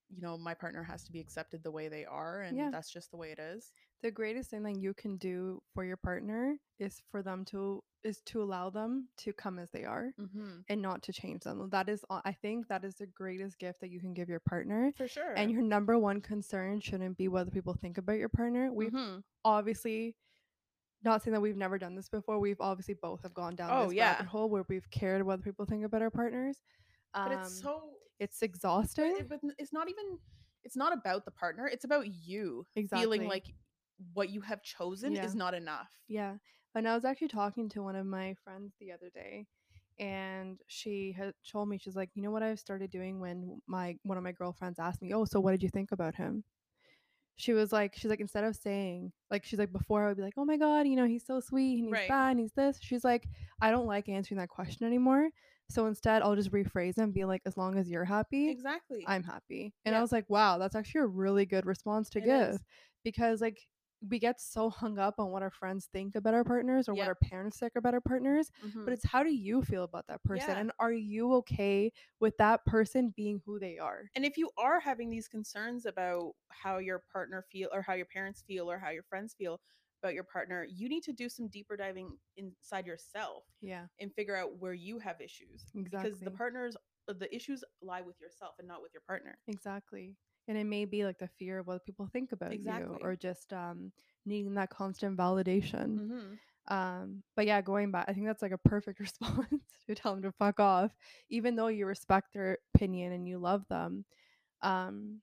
you 0.08 0.22
know, 0.22 0.38
my 0.38 0.54
partner 0.54 0.82
has 0.82 1.04
to 1.04 1.12
be 1.12 1.20
accepted 1.20 1.62
the 1.62 1.70
way 1.70 1.88
they 1.88 2.04
are, 2.04 2.42
and 2.42 2.56
Yeah. 2.56 2.70
that's 2.70 2.90
just 2.90 3.10
the 3.10 3.16
way 3.16 3.30
it 3.32 3.38
is. 3.38 3.72
The 4.02 4.10
greatest 4.10 4.50
thing 4.50 4.62
that 4.64 4.76
you 4.78 4.94
can 4.94 5.16
do 5.16 5.62
for 5.74 5.84
your 5.84 5.96
partner 5.96 6.56
is 6.78 7.02
for 7.10 7.22
them 7.22 7.44
to 7.46 7.82
is 8.04 8.20
to 8.26 8.42
allow 8.42 8.70
them 8.70 9.08
to 9.16 9.32
come 9.32 9.58
as 9.58 9.70
they 9.70 9.84
are 9.84 10.12
Mm-hmm. 10.20 10.60
and 10.68 10.82
not 10.82 11.02
to 11.04 11.12
change 11.12 11.42
them. 11.42 11.68
That 11.70 11.88
is 11.88 12.04
I 12.10 12.32
think 12.32 12.68
that 12.68 12.84
is 12.84 12.94
the 12.96 13.06
greatest 13.06 13.58
gift 13.58 13.80
that 13.80 13.90
you 13.90 13.98
can 14.00 14.12
give 14.14 14.28
your 14.28 14.40
partner. 14.40 14.92
For 14.96 15.08
sure. 15.08 15.32
And 15.34 15.50
your 15.50 15.62
number 15.62 15.98
one 15.98 16.20
concern 16.20 16.80
shouldn't 16.80 17.16
be 17.16 17.28
what 17.28 17.52
people 17.52 17.74
think 17.74 17.98
about 17.98 18.18
your 18.18 18.28
partner. 18.28 18.72
We've 18.72 18.92
mm-hmm. 18.92 19.20
obviously 19.44 20.14
not 21.02 21.22
saying 21.22 21.32
that 21.32 21.40
we've 21.40 21.56
never 21.56 21.78
done 21.78 21.94
this 21.94 22.08
before. 22.08 22.38
We've 22.38 22.60
obviously 22.60 22.94
both 23.00 23.22
have 23.22 23.34
gone 23.34 23.56
down 23.56 23.70
Oh, 23.72 23.84
this 23.86 23.94
yeah. 23.94 24.12
rabbit 24.12 24.26
hole 24.26 24.48
where 24.48 24.64
we've 24.68 24.88
cared 24.90 25.24
what 25.24 25.34
other 25.34 25.42
people 25.42 25.64
think 25.66 25.84
about 25.84 26.02
our 26.02 26.10
partners. 26.10 26.58
But 27.12 27.32
Um, 27.32 27.38
it's 27.40 27.60
so 27.60 27.82
it's 28.18 28.40
but, 28.40 28.44
exhausting. 28.46 29.26
but 29.28 29.40
it's 29.58 29.72
not 29.72 29.88
even 29.88 30.18
it's 30.62 30.76
not 30.76 30.92
about 30.92 31.24
the 31.24 31.30
partner 31.30 31.66
it's 31.68 31.84
about 31.84 32.06
you 32.08 32.66
Exactly. 32.76 33.02
feeling 33.02 33.28
like 33.28 33.46
what 34.14 34.30
you 34.30 34.40
have 34.40 34.62
chosen 34.62 35.12
Yeah. 35.12 35.24
is 35.24 35.34
not 35.34 35.52
enough 35.54 35.90
Yeah. 36.08 36.36
And 36.74 36.88
I 36.88 36.94
was 36.94 37.04
actually 37.04 37.28
talking 37.28 37.68
to 37.70 37.82
one 37.82 37.96
of 37.96 38.06
my 38.06 38.34
friends 38.34 38.74
the 38.78 38.92
other 38.92 39.10
day 39.10 39.46
and 39.98 40.60
she 40.66 41.12
had 41.12 41.34
told 41.48 41.68
me 41.68 41.78
she's 41.78 41.94
like, 41.96 42.10
"You 42.14 42.22
know 42.22 42.32
what 42.32 42.42
I've 42.42 42.58
started 42.58 42.90
doing 42.90 43.20
when 43.20 43.62
my 43.66 43.96
one 44.02 44.18
of 44.18 44.24
my 44.24 44.32
girlfriends 44.32 44.78
asked 44.80 45.00
me, 45.02 45.12
"Oh, 45.14 45.24
so 45.24 45.38
what 45.40 45.52
did 45.52 45.62
you 45.62 45.68
think 45.70 45.92
about 45.92 46.16
him?" 46.16 46.44
She 47.36 47.52
was 47.54 47.72
like 47.72 47.94
she's 47.96 48.10
like 48.10 48.20
instead 48.20 48.44
of 48.44 48.56
saying 48.56 49.12
like 49.30 49.44
she's 49.44 49.58
like 49.58 49.72
before 49.72 50.04
I 50.04 50.08
would 50.08 50.16
be 50.18 50.22
like, 50.24 50.34
"Oh 50.38 50.44
my 50.46 50.56
god, 50.58 50.88
you 50.88 50.96
know, 50.96 51.06
he's 51.06 51.26
so 51.26 51.40
sweet 51.40 51.78
and 51.80 51.88
he's 51.88 52.02
Right. 52.02 52.08
that 52.08 52.30
and 52.32 52.40
he's 52.40 52.52
this." 52.54 52.80
She's 52.82 53.04
like, 53.04 53.28
"I 53.60 53.70
don't 53.72 53.86
like 53.86 54.08
answering 54.08 54.38
that 54.40 54.48
question 54.50 54.86
anymore." 54.86 55.30
So 55.70 55.86
instead, 55.86 56.22
I'll 56.22 56.36
just 56.36 56.52
rephrase 56.52 56.98
and 56.98 57.14
be 57.14 57.24
like, 57.26 57.42
"As 57.46 57.56
long 57.58 57.78
as 57.78 57.90
you're 57.90 58.04
happy, 58.06 58.54
exactly 58.54 59.06
I'm 59.06 59.24
happy. 59.24 59.74
And 59.84 59.94
I 59.96 60.00
was 60.00 60.12
like, 60.12 60.28
wow, 60.30 60.58
that's 60.58 60.74
actually 60.76 61.02
a 61.02 61.06
really 61.06 61.46
good 61.46 61.66
response 61.66 62.10
to 62.10 62.20
It 62.20 62.28
give 62.28 62.30
is. 62.30 62.64
because 63.04 63.40
like 63.40 63.68
we 64.08 64.18
get 64.18 64.40
so 64.40 64.68
hung 64.70 64.98
up 64.98 65.14
on 65.18 65.30
what 65.30 65.42
our 65.42 65.50
friends 65.50 65.88
think 65.92 66.14
about 66.14 66.34
our 66.34 66.44
partners 66.44 66.88
or 66.88 66.94
what 66.94 67.06
our 67.08 67.14
parents 67.14 67.58
think 67.58 67.72
about 67.76 67.94
our 67.94 68.00
partners, 68.00 68.50
Mhm. 68.64 68.84
but 68.84 68.92
it's 68.92 69.04
how 69.04 69.22
do 69.22 69.32
you 69.34 69.62
feel 69.62 69.84
about 69.84 70.06
that 70.08 70.22
person 70.24 70.50
Yeah. 70.50 70.60
and 70.60 70.72
are 70.78 70.92
you 70.92 71.32
okay 71.34 71.92
with 72.20 72.36
that 72.38 72.64
person 72.66 73.10
being 73.16 73.40
who 73.44 73.58
they 73.58 73.78
are? 73.78 74.10
and 74.14 74.24
if 74.24 74.36
you 74.36 74.50
are 74.58 74.80
having 74.80 75.10
these 75.10 75.28
concerns 75.28 75.86
about 75.86 76.32
how 76.50 76.78
your 76.78 77.00
partner 77.12 77.42
feel 77.50 77.68
or 77.72 77.82
how 77.82 77.94
your 77.94 78.06
parents 78.06 78.42
feel 78.42 78.70
or 78.70 78.78
how 78.78 78.90
your 78.90 79.02
friends 79.04 79.34
feel 79.34 79.60
about 80.02 80.14
your 80.14 80.24
partner 80.24 80.64
you 80.68 80.88
need 80.88 81.02
to 81.02 81.12
do 81.12 81.28
some 81.28 81.48
deeper 81.48 81.76
diving 81.76 82.18
inside 82.36 82.86
yourself 82.86 83.44
Yeah, 83.60 83.86
and 84.00 84.14
figure 84.14 84.36
out 84.36 84.58
where 84.58 84.74
you 84.74 84.98
have 84.98 85.20
issues 85.20 85.64
because 85.82 86.20
the 86.20 86.30
partners 86.30 86.76
the 87.08 87.34
issues 87.34 87.62
lie 87.82 88.00
with 88.02 88.20
yourself 88.20 88.54
and 88.58 88.68
not 88.68 88.82
with 88.82 88.92
your 88.94 89.02
partner 89.06 89.38
Exactly. 89.46 90.16
And 90.48 90.58
it 90.58 90.64
may 90.64 90.84
be 90.84 91.04
like 91.04 91.18
the 91.18 91.28
fear 91.38 91.58
of 91.58 91.66
what 91.66 91.84
people 91.84 92.08
think 92.12 92.32
about 92.32 92.52
Exactly. 92.52 92.96
you 92.96 92.98
or 93.02 93.16
just 93.16 93.52
um 93.52 93.92
needing 94.26 94.54
that 94.54 94.70
constant 94.70 95.16
validation. 95.16 96.00
mm-hmm. 96.00 96.34
Um, 96.68 97.22
but 97.36 97.46
yeah, 97.46 97.60
going 97.60 97.90
back, 97.90 98.06
I 98.08 98.12
think 98.14 98.26
that's 98.26 98.42
like 98.42 98.52
a 98.52 98.58
perfect 98.68 98.98
response 99.06 99.62
to 99.86 99.94
tell 99.94 100.14
them 100.14 100.22
to 100.22 100.32
fuck 100.32 100.60
off, 100.60 100.92
even 101.30 101.56
though 101.56 101.68
you 101.68 101.86
respect 101.86 102.32
their 102.32 102.58
opinion 102.74 103.12
and 103.12 103.28
you 103.28 103.38
love 103.38 103.64
them. 103.68 104.04
Um, 104.62 105.20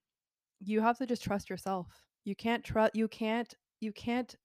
you 0.63 0.81
have 0.81 0.97
to 0.99 1.05
just 1.07 1.23
trust 1.23 1.49
yourself. 1.49 1.87
You 2.25 2.35
can't 2.35 2.63
trust. 2.63 2.95
You 2.95 3.07
can't. 3.07 3.51
You 3.79 3.91
can't 3.91 4.35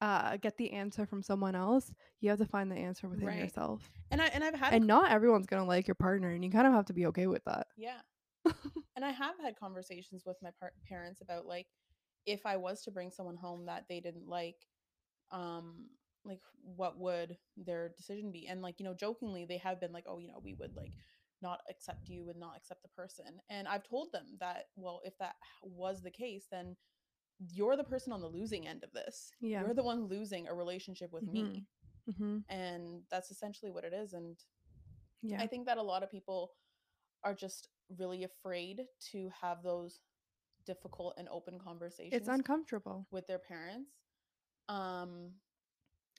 uh, 0.00 0.36
get 0.36 0.56
the 0.56 0.72
answer 0.72 1.06
from 1.06 1.22
someone 1.22 1.54
else. 1.54 1.92
You 2.20 2.30
have 2.30 2.38
to 2.38 2.46
find 2.46 2.70
the 2.70 2.76
answer 2.76 3.08
within 3.08 3.26
Right. 3.26 3.42
yourself. 3.42 3.90
and 4.12 4.20
i 4.20 4.26
and 4.26 4.44
i've 4.44 4.54
had 4.54 4.74
And 4.74 4.86
not 4.86 5.10
everyone's 5.10 5.46
gonna 5.46 5.64
like 5.66 5.88
your 5.88 5.94
partner, 5.96 6.30
and 6.30 6.44
you 6.44 6.50
kind 6.50 6.66
of 6.66 6.72
have 6.72 6.86
to 6.86 6.92
be 6.92 7.06
okay 7.06 7.26
with 7.26 7.44
that. 7.44 7.66
Yeah. 7.76 8.00
and 8.96 9.04
I 9.04 9.10
have 9.10 9.34
had 9.42 9.58
conversations 9.58 10.24
with 10.26 10.36
my 10.42 10.50
par- 10.58 10.72
parents 10.88 11.20
about 11.20 11.46
like 11.46 11.66
if 12.26 12.46
I 12.46 12.56
was 12.56 12.82
to 12.82 12.90
bring 12.90 13.10
someone 13.10 13.36
home 13.36 13.66
that 13.66 13.84
they 13.88 14.00
didn't 14.00 14.28
like 14.28 14.66
um 15.30 15.86
like 16.24 16.40
what 16.62 16.98
would 16.98 17.36
their 17.56 17.90
decision 17.96 18.30
be 18.30 18.46
and 18.46 18.62
like 18.62 18.76
you 18.78 18.84
know 18.84 18.94
jokingly 18.94 19.44
they 19.44 19.58
have 19.58 19.80
been 19.80 19.92
like 19.92 20.04
oh 20.08 20.18
you 20.18 20.28
know 20.28 20.40
we 20.42 20.54
would 20.54 20.76
like 20.76 20.92
not 21.42 21.60
accept 21.70 22.08
you 22.08 22.28
and 22.28 22.38
not 22.38 22.56
accept 22.56 22.82
the 22.82 22.88
person 22.88 23.40
and 23.48 23.66
I've 23.66 23.84
told 23.84 24.12
them 24.12 24.26
that 24.40 24.66
well 24.76 25.00
if 25.04 25.16
that 25.18 25.36
was 25.62 26.02
the 26.02 26.10
case 26.10 26.46
then 26.50 26.76
you're 27.38 27.76
the 27.76 27.84
person 27.84 28.12
on 28.12 28.20
the 28.20 28.28
losing 28.28 28.66
end 28.68 28.84
of 28.84 28.92
this 28.92 29.30
Yeah. 29.40 29.62
you're 29.62 29.74
the 29.74 29.82
one 29.82 30.06
losing 30.08 30.46
a 30.48 30.54
relationship 30.54 31.12
with 31.12 31.26
me 31.26 31.64
Mm-hmm. 32.10 32.38
and 32.48 33.02
that's 33.10 33.30
essentially 33.30 33.70
what 33.70 33.84
it 33.84 33.92
is 33.92 34.12
and 34.12 34.36
Yeah. 35.22 35.40
I 35.40 35.46
think 35.46 35.66
that 35.66 35.78
a 35.78 35.82
lot 35.82 36.02
of 36.02 36.10
people 36.10 36.52
are 37.24 37.34
just 37.34 37.68
really 37.98 38.24
afraid 38.24 38.82
to 39.12 39.30
have 39.40 39.62
those 39.62 40.00
difficult 40.66 41.14
and 41.18 41.28
open 41.30 41.58
conversations 41.58 42.12
it's 42.12 42.28
uncomfortable. 42.28 43.06
with 43.10 43.26
their 43.26 43.38
parents. 43.38 43.90
Um, 44.68 45.32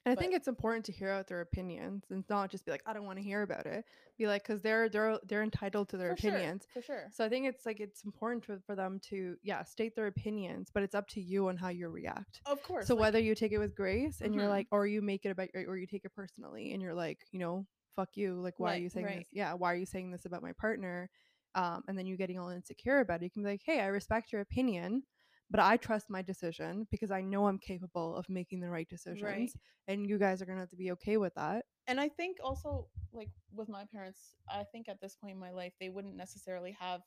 And 0.04 0.14
I 0.14 0.16
think 0.16 0.34
it's 0.34 0.48
important 0.48 0.84
to 0.86 0.92
hear 0.92 1.10
out 1.12 1.28
their 1.28 1.42
opinions 1.42 2.06
and 2.10 2.24
not 2.28 2.50
just 2.50 2.66
be 2.66 2.72
like, 2.72 2.82
I 2.88 2.94
don't 2.94 3.06
want 3.06 3.20
to 3.20 3.24
hear 3.24 3.44
about 3.44 3.68
it. 3.68 3.86
Be 4.18 4.26
like, 4.26 4.42
because 4.44 4.62
they're 4.64 4.90
they're 4.90 5.20
they're 5.28 5.44
entitled 5.44 5.90
to 5.90 5.98
their 5.98 6.16
for 6.16 6.22
sure, 6.22 6.32
opinions. 6.32 6.66
for 6.74 6.82
sure. 6.82 7.08
So 7.14 7.24
I 7.24 7.30
think 7.30 7.46
it's 7.46 7.66
like 7.68 7.80
it's 7.80 8.04
important 8.04 8.44
for, 8.44 8.60
for 8.66 8.76
them 8.76 9.00
to 9.10 9.36
yeah 9.44 9.64
state 9.64 9.96
their 9.96 10.08
opinions, 10.08 10.70
but 10.74 10.82
it's 10.84 10.96
up 10.96 11.08
to 11.10 11.22
you 11.22 11.48
on 11.50 11.56
how 11.58 11.70
you 11.70 11.88
react. 11.90 12.42
Of 12.48 12.64
course. 12.64 12.88
so 12.88 12.96
like, 12.96 13.02
whether 13.02 13.20
you 13.20 13.36
take 13.36 13.52
it 13.52 13.60
with 13.60 13.76
grace 13.76 14.22
and 14.22 14.34
you're 14.34 14.46
Mhm. 14.48 14.50
like, 14.50 14.68
or 14.72 14.88
you 14.88 15.02
make 15.04 15.24
it 15.26 15.30
about, 15.30 15.50
or 15.54 15.78
you 15.78 15.86
take 15.86 16.04
it 16.04 16.14
personally 16.16 16.74
and 16.74 16.82
you're 16.82 16.96
like, 16.96 17.20
you 17.32 17.40
know, 17.40 17.68
fuck 17.96 18.10
you, 18.18 18.42
like 18.42 18.60
why 18.60 18.74
are 18.76 18.80
you 18.80 18.90
saying 18.90 19.06
right. 19.06 19.18
this? 19.20 19.28
Yeah, 19.32 19.54
why 19.54 19.72
are 19.72 19.76
you 19.78 19.86
saying 19.86 20.10
this 20.12 20.26
about 20.26 20.42
my 20.42 20.54
partner? 20.54 21.10
Um, 21.56 21.84
and 21.88 21.98
then 21.98 22.06
you 22.06 22.18
getting 22.18 22.40
all 22.40 22.50
insecure 22.50 23.00
about 23.00 23.22
it. 23.22 23.26
You 23.26 23.32
can 23.32 23.44
be 23.44 23.50
like, 23.50 23.62
hey, 23.66 23.82
I 23.82 23.88
respect 23.88 24.32
your 24.32 24.42
opinion, 24.42 25.04
but 25.50 25.60
I 25.60 25.78
trust 25.78 26.10
my 26.10 26.22
decision 26.22 26.88
because 26.92 27.12
I 27.12 27.22
know 27.22 27.48
I'm 27.48 27.60
capable 27.60 28.16
of 28.16 28.30
making 28.30 28.62
the 28.62 28.70
right 28.70 28.88
decisions, 28.90 29.56
and 29.88 30.08
you 30.08 30.18
guys 30.18 30.42
are 30.42 30.46
gonna 30.46 30.60
have 30.62 30.70
to 30.70 30.76
be 30.78 30.92
okay 30.94 31.18
with 31.18 31.34
that. 31.36 31.66
and 31.88 32.00
I 32.00 32.10
think 32.10 32.38
also 32.44 32.88
like 33.12 33.30
with 33.54 33.70
my 33.70 33.86
parents, 33.92 34.36
I 34.50 34.64
think 34.64 34.88
at 34.90 35.02
this 35.02 35.16
point 35.16 35.34
in 35.34 35.40
my 35.40 35.52
life 35.52 35.74
they 35.80 35.90
wouldn't 35.90 36.16
necessarily 36.16 36.72
have 36.80 37.02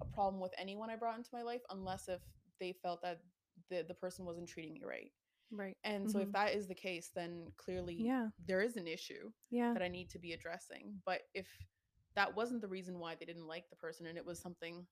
a 0.00 0.04
problem 0.06 0.40
with 0.40 0.52
anyone 0.58 0.90
I 0.90 0.96
brought 0.96 1.18
into 1.18 1.30
my 1.32 1.42
life 1.42 1.62
unless 1.70 2.08
if 2.08 2.20
they 2.60 2.72
felt 2.72 3.02
that 3.02 3.20
the 3.70 3.84
the 3.86 3.94
person 3.94 4.24
wasn't 4.24 4.48
treating 4.48 4.72
me 4.74 4.82
right. 4.84 5.12
Right. 5.50 5.76
And 5.84 6.08
so 6.08 6.18
if 6.20 6.30
Mhm. 6.30 6.32
that 6.32 6.54
is 6.54 6.66
the 6.66 6.74
case, 6.74 7.10
then 7.14 7.52
clearly 7.56 7.96
Yeah. 7.96 8.28
there 8.46 8.60
is 8.62 8.76
an 8.76 8.86
issue 8.86 9.30
Yeah. 9.50 9.74
that 9.74 9.82
I 9.82 9.88
need 9.88 10.10
to 10.10 10.18
be 10.18 10.32
addressing. 10.32 11.00
But 11.06 11.22
if 11.34 11.48
that 12.18 12.36
wasn't 12.36 12.60
the 12.62 12.68
reason 12.68 12.98
why 13.00 13.14
they 13.14 13.26
didn't 13.26 13.46
like 13.48 13.70
the 13.70 13.76
person 13.76 14.06
and 14.06 14.18
it 14.18 14.26
was 14.26 14.40
something 14.40 14.86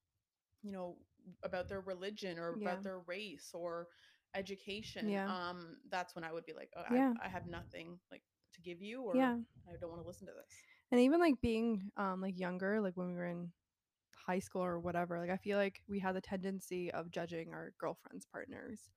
you 0.62 0.73
know, 0.73 0.97
about 1.45 1.68
their 1.68 1.80
religion 1.80 2.38
or 2.38 2.54
Yeah. 2.54 2.71
about 2.71 2.83
their 2.83 3.00
race 3.00 3.50
or 3.54 3.88
education, 4.35 5.04
Yeah. 5.09 5.26
um, 5.26 5.78
that's 5.90 6.14
when 6.14 6.25
I 6.25 6.33
would 6.33 6.47
be 6.47 6.54
like, 6.54 6.71
oh, 6.76 6.83
Yeah. 6.88 7.14
I, 7.21 7.26
I 7.26 7.28
have 7.28 7.47
nothing 7.47 7.99
like 8.11 8.23
to 8.54 8.62
give 8.62 8.83
you, 8.83 9.02
or 9.02 9.16
Yeah. 9.16 9.37
I 9.68 9.76
don't 9.80 9.90
want 9.90 10.02
to 10.02 10.06
listen 10.09 10.26
to 10.26 10.35
this. 10.35 10.64
And 10.90 11.00
even 11.00 11.21
like 11.21 11.40
being 11.40 11.90
um 11.97 12.21
like 12.21 12.38
younger, 12.38 12.80
like 12.80 12.97
when 12.97 13.09
we 13.09 13.14
were 13.14 13.26
in 13.26 13.52
high 14.26 14.40
school 14.40 14.62
or 14.64 14.80
whatever, 14.80 15.18
like 15.18 15.30
I 15.30 15.37
feel 15.37 15.59
like 15.59 15.80
we 15.88 15.99
had 16.00 16.14
the 16.16 16.21
tendency 16.21 16.90
of 16.92 17.11
judging 17.11 17.52
our 17.52 17.73
girlfriends' 17.78 18.26
partners 18.30 18.90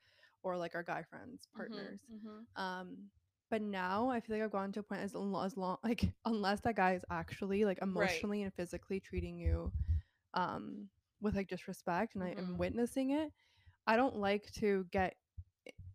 or 0.43 0.57
like 0.57 0.75
our 0.75 0.83
guy 0.83 1.03
friends' 1.03 1.47
partners. 1.55 1.99
Mhm, 2.09 2.45
Um 2.55 3.09
but 3.49 3.61
now 3.61 4.09
I 4.09 4.19
feel 4.19 4.35
like 4.35 4.43
I've 4.43 4.51
gotten 4.51 4.71
to 4.73 4.79
a 4.81 4.83
point 4.83 5.01
as 5.01 5.13
long 5.15 5.45
as 5.45 5.57
long 5.57 5.77
like 5.83 6.11
unless 6.25 6.61
that 6.61 6.75
guy 6.75 6.93
is 6.95 7.05
actually 7.09 7.65
like 7.65 7.79
emotionally 7.81 8.43
and 8.43 8.53
physically 8.53 8.99
treating 8.99 9.37
you 9.39 9.71
um 10.33 10.89
with 11.21 11.35
like 11.35 11.47
disrespect 11.49 12.15
and 12.15 12.23
I 12.23 12.29
am 12.37 12.45
Mhm. 12.45 12.57
witnessing 12.57 13.11
it, 13.11 13.31
I 13.87 13.97
don't 13.97 14.15
like 14.17 14.51
to 14.53 14.85
get 14.91 15.15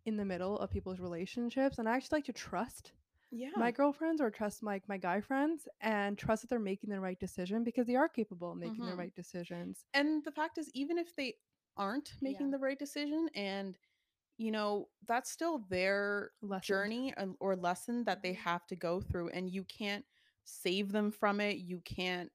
in 0.05 0.17
the 0.17 0.25
middle 0.25 0.57
of 0.59 0.69
people's 0.71 0.99
relationships 0.99 1.79
and 1.79 1.87
I 1.89 1.95
actually 1.95 2.17
like 2.17 2.25
to 2.25 2.33
trust 2.33 2.93
Yeah. 3.31 3.49
my 3.55 3.71
girlfriends 3.71 4.21
or 4.21 4.29
trust 4.31 4.63
my 4.63 4.81
my 4.87 4.97
guy 4.97 5.21
friends 5.21 5.67
and 5.81 6.17
trust 6.17 6.41
that 6.43 6.49
they're 6.49 6.59
making 6.59 6.89
the 6.89 6.99
right 6.99 7.19
decision 7.19 7.63
because 7.63 7.87
they 7.87 7.95
are 7.95 8.09
capable 8.09 8.51
of 8.51 8.57
making 8.57 8.85
the 8.85 8.93
Mhm. 8.93 8.97
right 8.97 9.13
decisions. 9.15 9.85
and 9.93 10.23
the 10.23 10.31
fact 10.31 10.57
is, 10.57 10.69
even 10.73 10.97
if 10.97 11.15
they 11.15 11.35
aren't 11.77 12.13
making 12.21 12.49
Yeah. 12.49 12.51
the 12.51 12.57
right 12.57 12.79
decision, 12.79 13.29
and 13.35 13.77
you 14.37 14.51
know, 14.51 14.89
that's 15.07 15.31
still 15.31 15.59
their 15.69 16.31
Lessened. 16.41 16.63
journey 16.67 17.13
and- 17.17 17.35
or 17.39 17.55
lesson 17.55 18.03
that 18.05 18.21
they 18.21 18.33
Mhm. 18.33 18.35
have 18.35 18.65
to 18.67 18.75
go 18.75 19.01
through, 19.01 19.29
and 19.29 19.49
you 19.49 19.63
can't 19.65 20.05
save 20.45 20.91
them 20.91 21.11
from 21.11 21.39
it. 21.41 21.57
You 21.57 21.81
can't, 21.81 22.31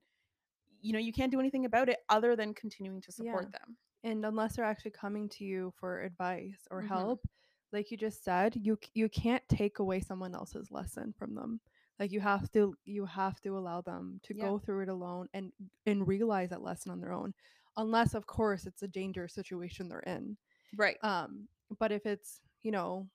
you 0.81 0.93
know, 0.93 0.99
you 0.99 1.13
can't 1.13 1.33
do 1.33 1.41
anything 1.41 1.65
about 1.67 1.89
it 1.89 2.01
other 2.09 2.37
than 2.37 2.55
continuing 2.55 3.01
to 3.03 3.13
support 3.13 3.47
Yeah. 3.47 3.53
them. 3.53 3.79
And 4.05 4.25
unless 4.25 4.57
they're 4.57 4.65
actually 4.65 4.93
coming 4.93 5.29
to 5.31 5.45
you 5.45 5.73
for 5.79 6.01
advice 6.03 6.67
or 6.71 6.81
Mhm. 6.81 6.89
help, 6.89 7.27
like 7.73 7.91
you 7.91 7.97
just 7.99 8.25
said, 8.25 8.57
you 8.57 8.79
you 8.95 9.09
can't 9.11 9.47
take 9.49 9.79
away 9.79 10.01
someone 10.01 10.35
else's 10.35 10.71
lesson 10.71 11.13
from 11.15 11.35
them. 11.35 11.61
Like 11.99 12.13
you 12.13 12.21
have 12.21 12.51
to 12.53 12.77
you 12.85 13.07
have 13.07 13.41
to 13.43 13.59
allow 13.59 13.83
them 13.83 14.21
to 14.25 14.35
Yeah. 14.35 14.45
go 14.47 14.59
through 14.59 14.83
it 14.85 14.89
alone 14.89 15.29
and 15.35 15.53
and 15.87 16.09
realize 16.09 16.51
that 16.51 16.63
lesson 16.63 16.93
on 16.93 17.01
their 17.01 17.13
own. 17.13 17.35
Unless 17.77 18.15
of 18.15 18.27
course 18.27 18.67
it's 18.67 18.83
a 18.83 18.89
dangerous 18.89 19.35
situation 19.35 19.89
they're 19.89 20.01
in. 20.01 20.39
Right. 20.77 20.99
Um 21.03 21.49
but 21.79 21.93
if 21.93 22.07
it's, 22.07 22.41
you 22.63 22.71
know, 22.71 23.09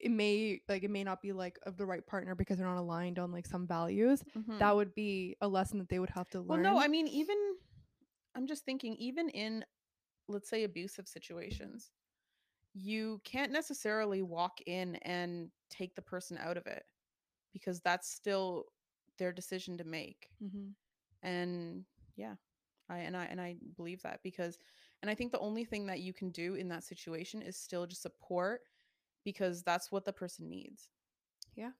it 0.00 0.10
may 0.10 0.60
like 0.68 0.82
it 0.84 0.90
may 0.90 1.04
not 1.04 1.22
be 1.22 1.32
like 1.32 1.58
of 1.64 1.76
the 1.76 1.86
right 1.86 2.06
partner 2.06 2.34
because 2.34 2.58
they're 2.58 2.66
not 2.66 2.78
aligned 2.78 3.18
on 3.18 3.32
like 3.32 3.46
some 3.46 3.66
values 3.66 4.24
Mhm. 4.34 4.58
that 4.58 4.74
would 4.76 4.94
be 4.94 5.36
a 5.40 5.48
lesson 5.48 5.78
that 5.78 5.88
they 5.88 5.98
would 5.98 6.10
have 6.10 6.28
to 6.30 6.40
learn 6.40 6.48
Well, 6.48 6.58
no, 6.58 6.78
I 6.78 6.88
mean, 6.88 7.08
even 7.08 7.36
I'm 8.34 8.46
just 8.46 8.64
thinking, 8.64 8.94
even 8.96 9.28
in 9.30 9.64
let's 10.28 10.48
say 10.48 10.64
abusive 10.64 11.08
situations, 11.08 11.92
you 12.74 13.20
can't 13.24 13.52
necessarily 13.52 14.22
walk 14.22 14.60
in 14.66 14.96
and 14.96 15.50
take 15.70 15.94
the 15.96 16.02
person 16.02 16.38
out 16.38 16.56
of 16.56 16.66
it 16.66 16.84
because 17.52 17.80
that's 17.80 18.10
still 18.10 18.66
their 19.18 19.32
decision 19.32 19.78
to 19.78 19.84
make. 19.84 20.30
hmm 20.40 20.76
And 21.22 21.84
yeah, 22.16 22.34
I 22.88 22.98
and 23.00 23.16
I 23.16 23.24
and 23.26 23.40
I 23.40 23.56
believe 23.76 24.02
that 24.02 24.20
because 24.22 24.58
and 25.04 25.10
I 25.10 25.14
think 25.14 25.32
the 25.32 25.38
only 25.40 25.66
thing 25.66 25.84
that 25.88 26.00
you 26.00 26.14
can 26.14 26.30
do 26.30 26.54
in 26.54 26.66
that 26.68 26.82
situation 26.82 27.42
is 27.42 27.58
still 27.58 27.84
just 27.86 28.00
support 28.00 28.62
because 29.22 29.62
that's 29.62 29.92
what 29.92 30.06
the 30.06 30.12
person 30.14 30.48
needs. 30.48 30.88
yeah 31.54 31.72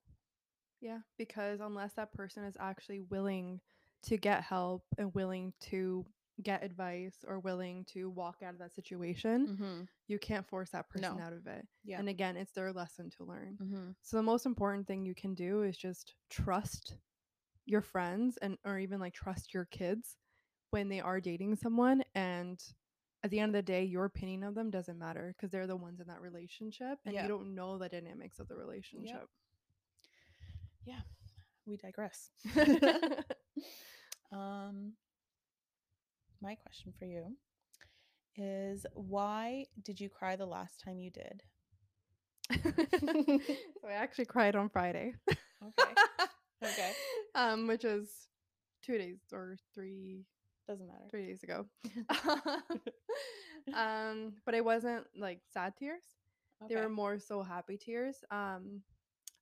yeah 0.82 0.98
because 1.16 1.60
unless 1.60 1.94
that 1.94 2.12
person 2.12 2.44
is 2.44 2.54
actually 2.60 3.00
willing 3.00 3.58
to 4.02 4.18
get 4.18 4.42
help 4.42 4.82
and 4.98 5.14
willing 5.14 5.54
to 5.60 6.04
get 6.42 6.62
advice 6.62 7.24
or 7.26 7.38
willing 7.40 7.82
to 7.86 8.10
walk 8.10 8.42
out 8.44 8.52
of 8.52 8.58
that 8.58 8.74
situation 8.74 9.56
Mhm. 9.56 9.88
you 10.06 10.18
can't 10.18 10.46
force 10.46 10.68
that 10.70 10.90
person 10.90 11.16
No. 11.16 11.22
out 11.24 11.32
of 11.32 11.46
it 11.46 11.66
Yeah. 11.84 11.98
and 11.98 12.10
again 12.10 12.36
it's 12.36 12.52
their 12.52 12.72
lesson 12.74 13.08
to 13.16 13.24
learn 13.24 13.56
Mhm. 13.56 13.96
so 14.02 14.16
the 14.18 14.22
most 14.22 14.44
important 14.44 14.86
thing 14.86 15.06
you 15.06 15.14
can 15.14 15.32
do 15.34 15.62
is 15.62 15.78
just 15.78 16.14
trust 16.28 16.98
your 17.64 17.80
friends 17.80 18.36
and 18.42 18.58
or 18.64 18.78
even 18.78 19.00
like 19.00 19.14
trust 19.14 19.54
your 19.54 19.64
kids 19.64 20.18
when 20.70 20.88
they 20.90 21.00
are 21.00 21.20
dating 21.20 21.56
someone 21.56 22.04
and 22.14 22.62
at 23.24 23.30
the 23.30 23.40
end 23.40 23.48
of 23.56 23.64
the 23.64 23.72
day 23.72 23.82
your 23.84 24.04
opinion 24.04 24.44
of 24.44 24.54
them 24.54 24.70
doesn't 24.70 24.98
matter 24.98 25.34
because 25.36 25.50
they're 25.50 25.66
the 25.66 25.74
ones 25.76 25.98
in 26.00 26.06
that 26.08 26.20
relationship 26.20 26.98
and 27.06 27.14
Yeah. 27.14 27.22
you 27.22 27.28
don't 27.28 27.54
know 27.54 27.78
the 27.78 27.88
dynamics 27.88 28.38
of 28.38 28.48
the 28.48 28.54
relationship 28.56 29.28
Yeah. 30.84 31.00
We 31.66 31.78
digress. 31.78 32.28
um 34.32 34.92
my 36.42 36.54
question 36.56 36.92
for 36.98 37.06
you 37.06 37.36
is 38.36 38.84
why 38.94 39.64
did 39.82 39.98
you 40.00 40.10
cry 40.10 40.36
the 40.36 40.44
last 40.46 40.80
time 40.84 40.98
you 41.00 41.10
did? 41.10 41.42
so 42.52 43.88
i 43.88 43.92
actually 43.92 44.26
cried 44.26 44.54
on 44.54 44.68
friday 44.68 45.14
Okay. 45.30 45.94
Okay. 46.62 46.92
um 47.34 47.66
which 47.66 47.84
is 47.86 48.28
two 48.82 48.98
days 48.98 49.20
or 49.32 49.56
three 49.74 50.26
Doesn't 50.66 50.86
matter. 50.86 51.04
three 51.10 51.26
days 51.26 51.42
ago 51.42 51.66
um 53.74 54.32
but 54.44 54.54
it 54.54 54.64
wasn't 54.64 55.04
like 55.16 55.40
sad 55.52 55.74
tears 55.78 56.02
they 56.68 56.76
were 56.76 56.88
more 56.88 57.18
so 57.18 57.42
happy 57.42 57.76
tears 57.76 58.16
um 58.30 58.80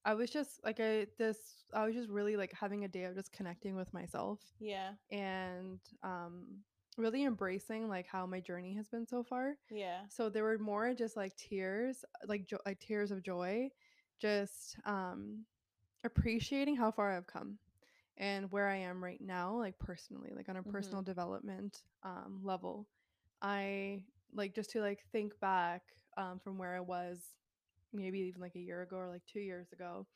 i 0.04 0.14
was 0.14 0.30
just 0.30 0.58
like 0.64 0.80
i 0.80 1.06
this 1.18 1.38
i 1.72 1.84
was 1.84 1.94
just 1.94 2.08
really 2.08 2.36
like 2.36 2.52
having 2.52 2.84
a 2.84 2.88
day 2.88 3.04
of 3.04 3.14
just 3.14 3.30
connecting 3.32 3.76
with 3.76 3.92
myself 3.94 4.40
Yeah. 4.58 4.92
and 5.10 5.78
um 6.02 6.46
really 6.98 7.24
embracing 7.24 7.88
like 7.88 8.06
how 8.06 8.26
my 8.26 8.40
journey 8.40 8.74
has 8.74 8.88
been 8.88 9.06
so 9.06 9.22
far 9.22 9.54
Yeah. 9.70 10.00
so 10.08 10.28
there 10.28 10.42
were 10.44 10.58
more 10.58 10.92
just 10.94 11.16
like 11.16 11.36
tears 11.36 12.04
like 12.26 12.46
jo- 12.46 12.58
like 12.66 12.80
tears 12.80 13.10
of 13.12 13.22
joy 13.22 13.70
just 14.20 14.76
um 14.84 15.44
appreciating 16.04 16.76
how 16.76 16.90
far 16.90 17.12
i've 17.16 17.26
come 17.26 17.58
and 18.18 18.50
where 18.52 18.68
i 18.68 18.76
am 18.76 19.02
right 19.02 19.20
now 19.20 19.56
like 19.56 19.78
personally 19.78 20.30
like 20.36 20.48
on 20.48 20.56
a 20.56 20.62
personal 20.62 21.02
development 21.02 21.82
um 22.04 22.40
level 22.42 22.86
i 23.40 24.02
like 24.34 24.54
just 24.54 24.70
to 24.70 24.80
like 24.80 25.00
think 25.12 25.38
back 25.40 25.82
um 26.16 26.38
from 26.42 26.58
where 26.58 26.74
i 26.76 26.80
was 26.80 27.18
maybe 27.92 28.18
even 28.20 28.40
like 28.40 28.54
a 28.56 28.60
year 28.60 28.82
ago 28.82 28.96
or 28.96 29.08
like 29.08 29.22
2 29.26 29.40
years 29.40 29.72
ago 29.72 30.06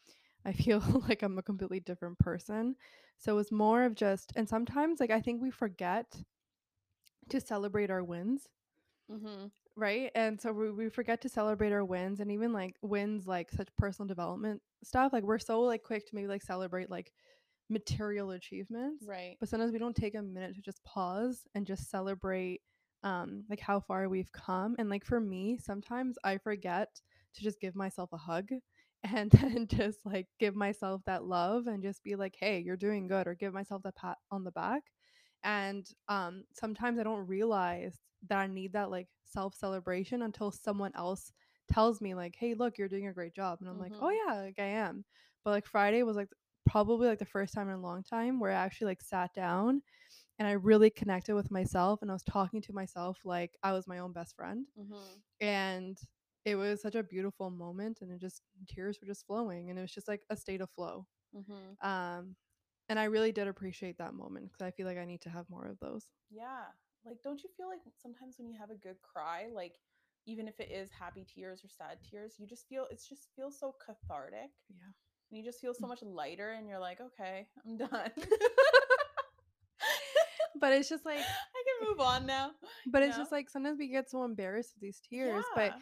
i 0.44 0.52
feel 0.62 0.82
like 1.08 1.22
i'm 1.22 1.38
a 1.38 1.42
completely 1.42 1.80
different 1.80 2.18
person. 2.18 2.76
So 3.18 3.32
it 3.32 3.36
was 3.36 3.50
more 3.50 3.84
of 3.84 3.94
just 3.94 4.32
and 4.36 4.48
sometimes 4.48 5.00
like 5.00 5.10
i 5.10 5.20
think 5.20 5.40
we 5.42 5.50
forget 5.50 6.16
to 7.28 7.40
celebrate 7.40 7.90
our 7.90 8.04
wins. 8.04 8.48
Mm-hmm. 9.10 9.46
right? 9.76 10.10
And 10.14 10.40
so 10.40 10.52
we, 10.52 10.70
we 10.70 10.88
forget 10.88 11.20
to 11.22 11.28
celebrate 11.28 11.72
our 11.72 11.84
wins 11.84 12.20
and 12.20 12.30
even 12.32 12.52
like 12.52 12.76
wins 12.82 13.26
like 13.26 13.50
such 13.50 13.68
personal 13.76 14.06
development 14.06 14.62
stuff 14.82 15.12
like 15.12 15.22
we're 15.24 15.38
so 15.38 15.60
like 15.62 15.82
quick 15.82 16.06
to 16.06 16.14
maybe 16.14 16.28
like 16.28 16.42
celebrate 16.42 16.90
like 16.90 17.12
material 17.68 18.30
achievements 18.32 19.04
Right. 19.06 19.36
but 19.40 19.48
sometimes 19.48 19.72
we 19.72 19.78
don't 19.78 19.96
take 19.96 20.14
a 20.14 20.22
minute 20.22 20.54
to 20.54 20.62
just 20.62 20.82
pause 20.84 21.42
and 21.54 21.66
just 21.66 21.90
celebrate 21.90 22.60
um 23.02 23.44
like 23.48 23.60
how 23.60 23.80
far 23.80 24.08
we've 24.08 24.32
come 24.32 24.74
and 24.78 24.88
like 24.88 25.04
for 25.04 25.20
me 25.20 25.58
sometimes 25.58 26.16
i 26.24 26.38
forget 26.38 26.88
to 27.34 27.42
just 27.42 27.60
give 27.60 27.74
myself 27.74 28.10
a 28.12 28.16
hug 28.16 28.48
and 29.04 29.30
then 29.32 29.66
just 29.68 29.98
like 30.04 30.26
give 30.38 30.54
myself 30.54 31.00
that 31.06 31.24
love 31.24 31.66
and 31.66 31.82
just 31.82 32.02
be 32.02 32.14
like 32.16 32.34
hey 32.38 32.58
you're 32.60 32.76
doing 32.76 33.06
good 33.06 33.26
or 33.26 33.34
give 33.34 33.52
myself 33.52 33.82
that 33.82 33.94
pat 33.96 34.16
on 34.30 34.44
the 34.44 34.50
back 34.52 34.82
and 35.44 35.90
um 36.08 36.44
sometimes 36.52 36.98
i 36.98 37.02
don't 37.02 37.26
realize 37.26 37.96
that 38.28 38.38
i 38.38 38.46
need 38.46 38.72
that 38.72 38.90
like 38.90 39.08
self 39.24 39.54
celebration 39.54 40.22
until 40.22 40.50
someone 40.50 40.92
else 40.96 41.32
tells 41.70 42.00
me 42.00 42.14
like 42.14 42.34
hey 42.38 42.54
look 42.54 42.78
you're 42.78 42.88
doing 42.88 43.06
a 43.08 43.12
great 43.12 43.34
job 43.34 43.58
and 43.60 43.68
i'm 43.68 43.78
like 43.78 43.94
oh 44.00 44.10
Mhm. 44.10 44.16
yeah 44.26 44.34
like 44.42 44.58
i 44.58 44.64
am 44.66 45.04
but 45.44 45.50
like 45.50 45.66
friday 45.66 46.02
was 46.02 46.16
like 46.16 46.28
probably 46.66 47.08
like 47.08 47.18
the 47.18 47.24
first 47.24 47.54
time 47.54 47.68
in 47.68 47.76
a 47.76 47.80
long 47.80 48.02
time 48.02 48.40
where 48.40 48.50
i 48.50 48.54
actually 48.54 48.86
like 48.86 49.02
sat 49.02 49.32
down 49.34 49.82
and 50.38 50.48
i 50.48 50.52
really 50.52 50.90
connected 50.90 51.34
with 51.34 51.50
myself 51.50 52.02
and 52.02 52.10
i 52.10 52.14
was 52.14 52.22
talking 52.24 52.60
to 52.62 52.72
myself 52.72 53.18
like 53.24 53.56
i 53.62 53.72
was 53.72 53.86
my 53.86 53.98
own 53.98 54.12
best 54.12 54.36
friend 54.36 54.66
Mm-hmm. 54.78 55.18
and 55.40 55.98
it 56.44 56.56
was 56.56 56.80
such 56.82 56.94
a 56.94 57.02
beautiful 57.02 57.50
moment 57.50 57.98
and 58.02 58.10
it 58.12 58.20
just 58.20 58.42
tears 58.68 58.98
were 59.00 59.06
just 59.06 59.26
flowing 59.26 59.70
and 59.70 59.78
it 59.78 59.82
was 59.82 59.92
just 59.92 60.08
like 60.08 60.22
a 60.30 60.36
state 60.36 60.60
of 60.60 60.70
flow 60.70 61.06
Mm-hmm. 61.36 61.74
um 61.88 62.36
and 62.88 62.98
i 62.98 63.04
really 63.04 63.32
did 63.32 63.48
appreciate 63.48 63.98
that 63.98 64.14
moment 64.14 64.46
because 64.46 64.62
i 64.64 64.70
feel 64.70 64.86
like 64.86 64.98
i 64.98 65.04
need 65.04 65.20
to 65.22 65.30
have 65.30 65.48
more 65.50 65.66
of 65.66 65.78
those 65.80 66.06
Yeah. 66.30 66.64
Like, 67.04 67.22
don't 67.22 67.42
you 67.42 67.50
feel 67.56 67.68
like 67.68 67.80
sometimes 67.96 68.38
when 68.38 68.48
you 68.48 68.58
have 68.58 68.70
a 68.70 68.74
good 68.74 69.00
cry, 69.02 69.46
like 69.52 69.76
even 70.26 70.48
if 70.48 70.58
it 70.58 70.70
is 70.70 70.90
happy 70.90 71.24
tears 71.24 71.64
or 71.64 71.68
sad 71.68 71.98
tears, 72.08 72.34
you 72.38 72.46
just 72.46 72.68
feel 72.68 72.86
it's 72.90 73.08
just 73.08 73.28
feels 73.36 73.58
so 73.58 73.74
cathartic. 73.84 74.50
yeah 74.68 74.92
And 75.30 75.38
you 75.38 75.44
just 75.44 75.60
feel 75.60 75.74
so 75.74 75.84
mm. 75.84 75.88
much 75.88 76.02
lighter 76.02 76.52
and 76.52 76.68
you're 76.68 76.78
like, 76.78 77.00
okay, 77.00 77.46
I'm 77.64 77.76
done. 77.76 77.90
but 80.60 80.72
it's 80.72 80.88
just 80.88 81.04
like 81.04 81.18
I 81.18 81.20
can 81.20 81.88
move 81.88 82.00
on 82.00 82.26
now. 82.34 82.52
but 82.86 83.02
it's 83.02 83.16
just 83.16 83.30
like 83.32 83.50
sometimes 83.50 83.78
we 83.78 83.88
get 83.88 84.10
so 84.10 84.24
embarrassed 84.24 84.72
with 84.74 84.82
these 84.82 85.00
tears 85.08 85.44
but 85.54 85.74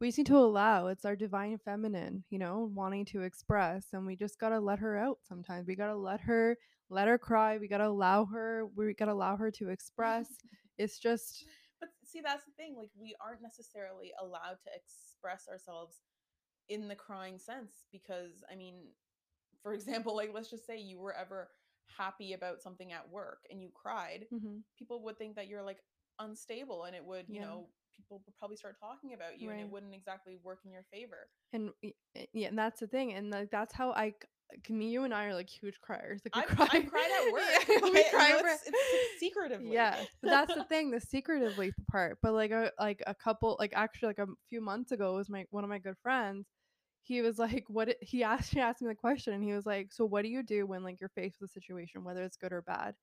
we 0.00 0.08
just 0.08 0.16
need 0.16 0.26
to 0.26 0.38
allow 0.38 0.86
it's 0.86 1.04
our 1.04 1.14
divine 1.14 1.58
feminine 1.58 2.24
you 2.30 2.38
know 2.38 2.70
wanting 2.74 3.04
to 3.04 3.20
express 3.20 3.88
and 3.92 4.06
we 4.06 4.16
just 4.16 4.38
gotta 4.38 4.58
let 4.58 4.78
her 4.78 4.96
out 4.96 5.18
sometimes 5.22 5.66
we 5.68 5.76
gotta 5.76 5.94
let 5.94 6.18
her 6.18 6.56
let 6.88 7.08
her 7.08 7.18
cry 7.18 7.58
we 7.58 7.68
gotta 7.68 7.86
allow 7.86 8.24
her 8.24 8.66
we 8.74 8.94
gotta 8.94 9.12
allow 9.12 9.36
her 9.36 9.50
to 9.50 9.68
express 9.68 10.28
it's 10.78 10.98
just 10.98 11.44
but 11.82 11.90
see, 12.06 12.22
that's 12.22 12.46
the 12.46 12.54
thing. 12.54 12.76
Like, 12.78 12.94
we 12.94 13.16
aren't 13.18 13.42
necessarily 13.42 14.14
allowed 14.22 14.62
to 14.62 14.70
express 14.70 15.50
ourselves 15.50 15.98
in 16.68 16.88
the 16.88 16.94
crying 16.94 17.38
sense 17.38 17.86
because, 17.92 18.44
I 18.50 18.54
mean, 18.56 18.74
for 19.62 19.74
example, 19.74 20.16
like 20.16 20.32
let's 20.34 20.50
just 20.50 20.66
say 20.66 20.78
you 20.78 20.98
were 20.98 21.14
ever 21.14 21.50
happy 21.96 22.32
about 22.32 22.60
something 22.60 22.92
at 22.92 23.10
work 23.10 23.44
and 23.50 23.62
you 23.62 23.70
cried, 23.74 24.26
hmm 24.30 24.62
people 24.78 25.02
would 25.04 25.18
think 25.18 25.36
that 25.36 25.48
you're 25.48 25.62
like 25.62 25.82
unstable 26.18 26.84
and 26.84 26.94
it 26.96 27.04
would, 27.04 27.26
you 27.30 27.40
Yeah. 27.40 27.46
know, 27.46 27.68
people 27.94 28.22
would 28.26 28.36
probably 28.36 28.56
start 28.56 28.76
talking 28.78 29.14
about 29.14 29.38
you 29.38 29.50
and 29.50 29.60
it 29.60 29.68
wouldn't 29.68 29.94
exactly 29.94 30.38
work 30.42 30.60
in 30.64 30.72
your 30.72 30.84
favor. 30.92 31.28
And 31.52 31.72
eh, 31.84 31.90
yeah, 32.32 32.48
and 32.48 32.58
that's 32.58 32.80
the 32.80 32.86
thing, 32.86 33.12
and 33.12 33.30
like 33.30 33.50
that's 33.50 33.74
how 33.74 33.90
I. 33.92 34.14
c- 34.66 34.72
Me, 34.72 34.88
you 34.88 35.04
and 35.04 35.14
I 35.14 35.26
are 35.26 35.34
like 35.34 35.48
huge 35.48 35.80
criers. 35.80 36.22
Like 36.24 36.36
we 36.36 36.42
I've, 36.42 36.56
cry. 36.56 36.68
I've 36.72 36.90
cried 36.90 37.10
at 37.18 37.32
work. 37.32 37.82
We 37.92 38.04
cry 38.10 38.36
for- 38.40 38.48
it's, 38.48 38.62
it's 38.66 39.20
secretively. 39.20 39.72
Yeah, 39.72 40.04
but 40.22 40.30
that's 40.30 40.54
the 40.54 40.64
thing, 40.64 40.90
the 40.90 41.00
secretively 41.00 41.72
part. 41.90 42.18
But 42.22 42.32
like 42.32 42.50
a 42.50 42.72
like 42.78 43.02
a 43.06 43.14
couple, 43.14 43.56
like 43.58 43.72
actually 43.74 44.08
like 44.08 44.18
a 44.18 44.26
few 44.48 44.60
months 44.60 44.92
ago, 44.92 45.14
was 45.14 45.28
my 45.28 45.44
one 45.50 45.64
of 45.64 45.70
my 45.70 45.78
good 45.78 45.96
friends. 46.02 46.46
He 47.02 47.20
was 47.22 47.38
like, 47.38 47.64
"What?" 47.68 47.96
He 48.00 48.22
asked 48.22 48.52
he 48.52 48.60
asked 48.60 48.82
me 48.82 48.88
the 48.88 48.94
question, 48.94 49.32
and 49.34 49.42
he 49.42 49.52
was 49.52 49.66
like, 49.66 49.92
"So 49.92 50.04
what 50.04 50.22
do 50.22 50.28
you 50.28 50.42
do 50.42 50.66
when 50.66 50.82
like 50.84 51.00
you're 51.00 51.10
faced 51.10 51.40
with 51.40 51.50
a 51.50 51.52
situation, 51.52 52.04
whether 52.04 52.22
it's 52.22 52.36
good 52.36 52.52
or 52.52 52.62
bad?" 52.62 52.94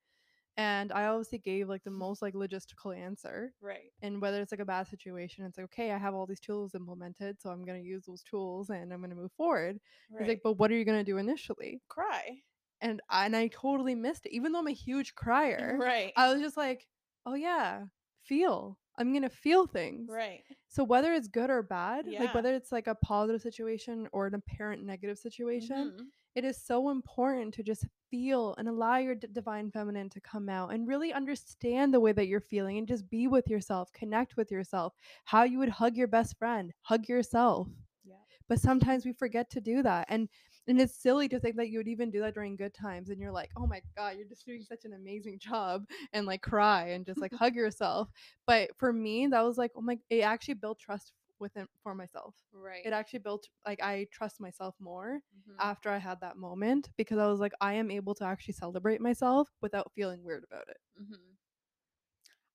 And 0.60 0.92
I 0.92 1.06
obviously 1.06 1.38
gave 1.38 1.70
like 1.70 1.84
the 1.86 1.90
most 1.92 2.22
like 2.22 2.34
logistical 2.34 2.94
answer. 2.96 3.54
Right. 3.62 3.92
And 4.02 4.22
whether 4.22 4.42
it's 4.42 4.52
like 4.52 4.60
a 4.60 4.66
bad 4.66 4.88
situation, 4.88 5.46
it's 5.46 5.58
like, 5.58 5.66
okay, 5.66 5.92
I 5.92 5.98
have 5.98 6.14
all 6.14 6.26
these 6.26 6.40
tools 6.42 6.76
implemented, 6.76 7.40
so 7.42 7.50
I'm 7.50 7.64
gonna 7.66 7.80
use 7.80 8.04
those 8.06 8.24
tools 8.24 8.70
and 8.70 8.92
I'm 8.92 9.02
gonna 9.02 9.16
move 9.16 9.32
forward. 9.38 9.80
Right. 10.12 10.20
He's 10.22 10.28
like, 10.28 10.42
but 10.44 10.54
what 10.60 10.70
are 10.72 10.76
you 10.76 10.84
gonna 10.86 11.04
do 11.04 11.18
initially? 11.18 11.82
cry. 11.88 12.42
And 12.82 13.02
I, 13.10 13.26
and 13.26 13.36
I 13.36 13.48
totally 13.48 13.96
missed 13.96 14.26
it. 14.26 14.34
Even 14.34 14.52
though 14.52 14.60
I'm 14.60 14.68
a 14.68 14.72
huge 14.72 15.16
crier, 15.24 15.78
Right. 15.80 16.12
I 16.18 16.32
was 16.34 16.42
just 16.42 16.58
like, 16.58 16.88
oh 17.26 17.36
yeah, 17.36 17.84
feel. 18.24 18.78
I'm 18.98 19.14
gonna 19.14 19.30
feel 19.30 19.66
things. 19.66 20.10
right. 20.12 20.44
So 20.68 20.84
whether 20.84 21.14
it's 21.14 21.28
good 21.30 21.50
or 21.50 21.64
bad, 21.64 22.06
Yeah. 22.08 22.20
like 22.22 22.34
whether 22.36 22.54
it's 22.54 22.72
like 22.72 22.88
a 22.88 22.96
positive 22.96 23.42
situation 23.42 24.08
or 24.12 24.28
an 24.28 24.36
apparent 24.36 24.84
negative 24.84 25.18
situation, 25.18 25.94
Mhm. 25.98 26.06
It 26.36 26.44
is 26.44 26.62
so 26.62 26.90
important 26.90 27.54
to 27.56 27.64
just 27.64 27.86
feel 28.10 28.56
and 28.58 28.68
allow 28.68 28.98
your 28.98 29.16
d- 29.16 29.28
divine 29.32 29.72
feminine 29.72 30.10
to 30.10 30.22
come 30.22 30.50
out 30.50 30.74
and 30.74 30.88
really 30.88 31.14
understand 31.14 31.94
the 31.94 32.00
way 32.00 32.12
that 32.12 32.28
you're 32.28 32.40
feeling 32.40 32.78
and 32.78 32.88
just 32.88 33.10
be 33.10 33.28
with 33.28 33.48
yourself, 33.48 33.92
connect 33.94 34.36
with 34.38 34.52
yourself. 34.52 34.94
How 35.26 35.44
you 35.44 35.60
would 35.60 35.70
hug 35.70 35.96
your 35.96 36.08
best 36.08 36.38
friend, 36.38 36.74
hug 36.82 37.08
yourself. 37.08 37.68
Yeah. 38.04 38.16
But 38.48 38.60
sometimes 38.60 39.06
we 39.06 39.14
forget 39.14 39.50
to 39.52 39.62
do 39.62 39.84
that. 39.84 40.08
And 40.10 40.30
and 40.68 40.80
it's 40.80 40.94
silly 41.02 41.28
to 41.30 41.40
think 41.40 41.56
that 41.56 41.70
you 41.70 41.80
would 41.80 41.88
even 41.88 42.12
do 42.12 42.20
that 42.20 42.36
during 42.36 42.56
good 42.56 42.74
times 42.76 43.10
and 43.10 43.20
you're 43.20 43.32
like, 43.32 43.50
"Oh 43.58 43.66
my 43.66 43.82
god, 43.98 44.18
you're 44.18 44.28
just 44.28 44.46
doing 44.46 44.64
such 44.64 44.86
an 44.86 44.94
amazing 44.94 45.40
job." 45.40 45.86
And 46.14 46.26
like 46.28 46.42
cry 46.42 46.90
and 46.90 47.06
just 47.06 47.22
like 47.22 47.34
hug 47.34 47.56
yourself. 47.56 48.10
But 48.46 48.72
for 48.78 48.94
me, 48.94 49.28
that 49.28 49.42
was 49.42 49.58
like, 49.58 49.72
"Oh 49.76 49.82
my 49.82 49.98
it 50.10 50.22
actually 50.22 50.56
built 50.56 50.80
trust 50.80 51.14
within 51.40 51.68
for 51.84 51.94
myself." 51.96 52.36
Right. 52.54 52.86
It 52.86 52.94
actually 52.94 53.20
built 53.20 53.48
like 53.66 53.82
I 53.82 54.08
trust 54.12 54.40
myself 54.40 54.76
more 54.80 55.22
Mhm. 55.36 55.56
after 55.60 55.90
I 55.90 55.98
had 55.98 56.20
that 56.22 56.38
moment 56.38 56.90
because 56.98 57.18
I 57.18 57.28
was 57.28 57.40
like, 57.40 57.54
I 57.62 57.74
am 57.74 57.92
able 57.92 58.16
to 58.16 58.26
actually 58.26 58.54
celebrate 58.54 59.02
myself 59.02 59.50
without 59.62 59.92
feeling 59.94 60.24
weird 60.24 60.44
about 60.50 60.68
it. 60.70 60.78
hmm 60.98 61.36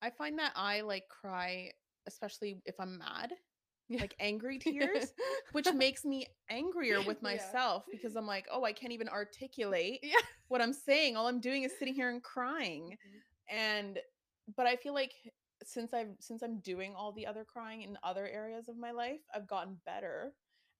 I 0.02 0.10
find 0.10 0.38
that 0.38 0.52
I 0.54 0.82
like 0.82 1.08
cry, 1.08 1.72
especially 2.06 2.60
if 2.66 2.74
I'm 2.78 2.98
mad, 2.98 3.32
Yeah. 3.88 4.00
like 4.00 4.14
angry 4.20 4.58
tears, 4.60 5.12
which 5.52 5.72
makes 5.72 6.04
me 6.04 6.26
angrier 6.50 7.00
with 7.02 7.22
Yeah. 7.22 7.30
myself 7.30 7.84
because 7.90 8.16
I'm 8.16 8.26
like, 8.26 8.46
oh, 8.50 8.64
I 8.64 8.72
can't 8.72 8.92
even 8.92 9.08
articulate 9.08 10.00
yeah. 10.02 10.14
what 10.48 10.60
I'm 10.60 10.72
saying. 10.72 11.16
All 11.16 11.26
I'm 11.26 11.40
doing 11.40 11.62
is 11.64 11.72
sitting 11.78 11.94
here 11.94 12.10
and 12.10 12.22
crying. 12.22 12.96
And, 13.48 13.98
but 14.56 14.66
I 14.66 14.76
feel 14.76 14.94
like 14.94 15.12
since 15.66 15.92
I've 15.94 16.14
since 16.20 16.42
I'm 16.42 16.58
doing 16.60 16.94
all 16.94 17.12
the 17.12 17.26
other 17.26 17.44
crying 17.44 17.82
in 17.82 17.96
other 18.02 18.26
areas 18.28 18.68
of 18.68 18.76
my 18.76 18.90
life, 18.92 19.20
I've 19.34 19.46
gotten 19.48 19.76
better 19.86 20.32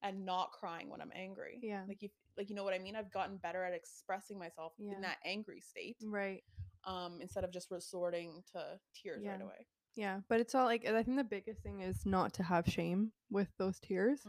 at 0.03 0.16
not 0.16 0.51
crying 0.53 0.90
when 0.90 1.01
I'm 1.01 1.12
angry. 1.14 1.59
Yeah. 1.62 1.83
Like 1.88 2.03
you 2.03 2.11
like 2.37 2.51
you 2.51 2.57
know 2.57 2.64
what 2.64 2.75
I 2.75 2.79
mean? 2.79 2.97
I've 2.97 3.12
gotten 3.12 3.37
better 3.38 3.62
at 3.64 3.73
expressing 3.75 4.38
myself 4.38 4.73
Yeah. 4.79 4.94
in 4.97 5.01
that 5.03 5.18
angry 5.25 5.61
state. 5.61 5.97
Right. 6.05 6.42
um, 6.87 7.18
instead 7.23 7.44
of 7.44 7.51
just 7.51 7.70
resorting 7.70 8.42
to 8.53 8.79
tears 8.94 9.25
right 9.27 9.40
away. 9.40 9.66
Yeah. 9.97 10.20
But 10.29 10.40
it's 10.40 10.55
all 10.55 10.66
like 10.66 10.87
I 10.87 11.03
think 11.03 11.16
the 11.16 11.25
biggest 11.25 11.62
thing 11.62 11.81
is 11.81 12.05
not 12.05 12.35
to 12.35 12.42
have 12.42 12.66
shame 12.66 13.12
with 13.31 13.49
those 13.59 13.81
tears. 13.81 14.20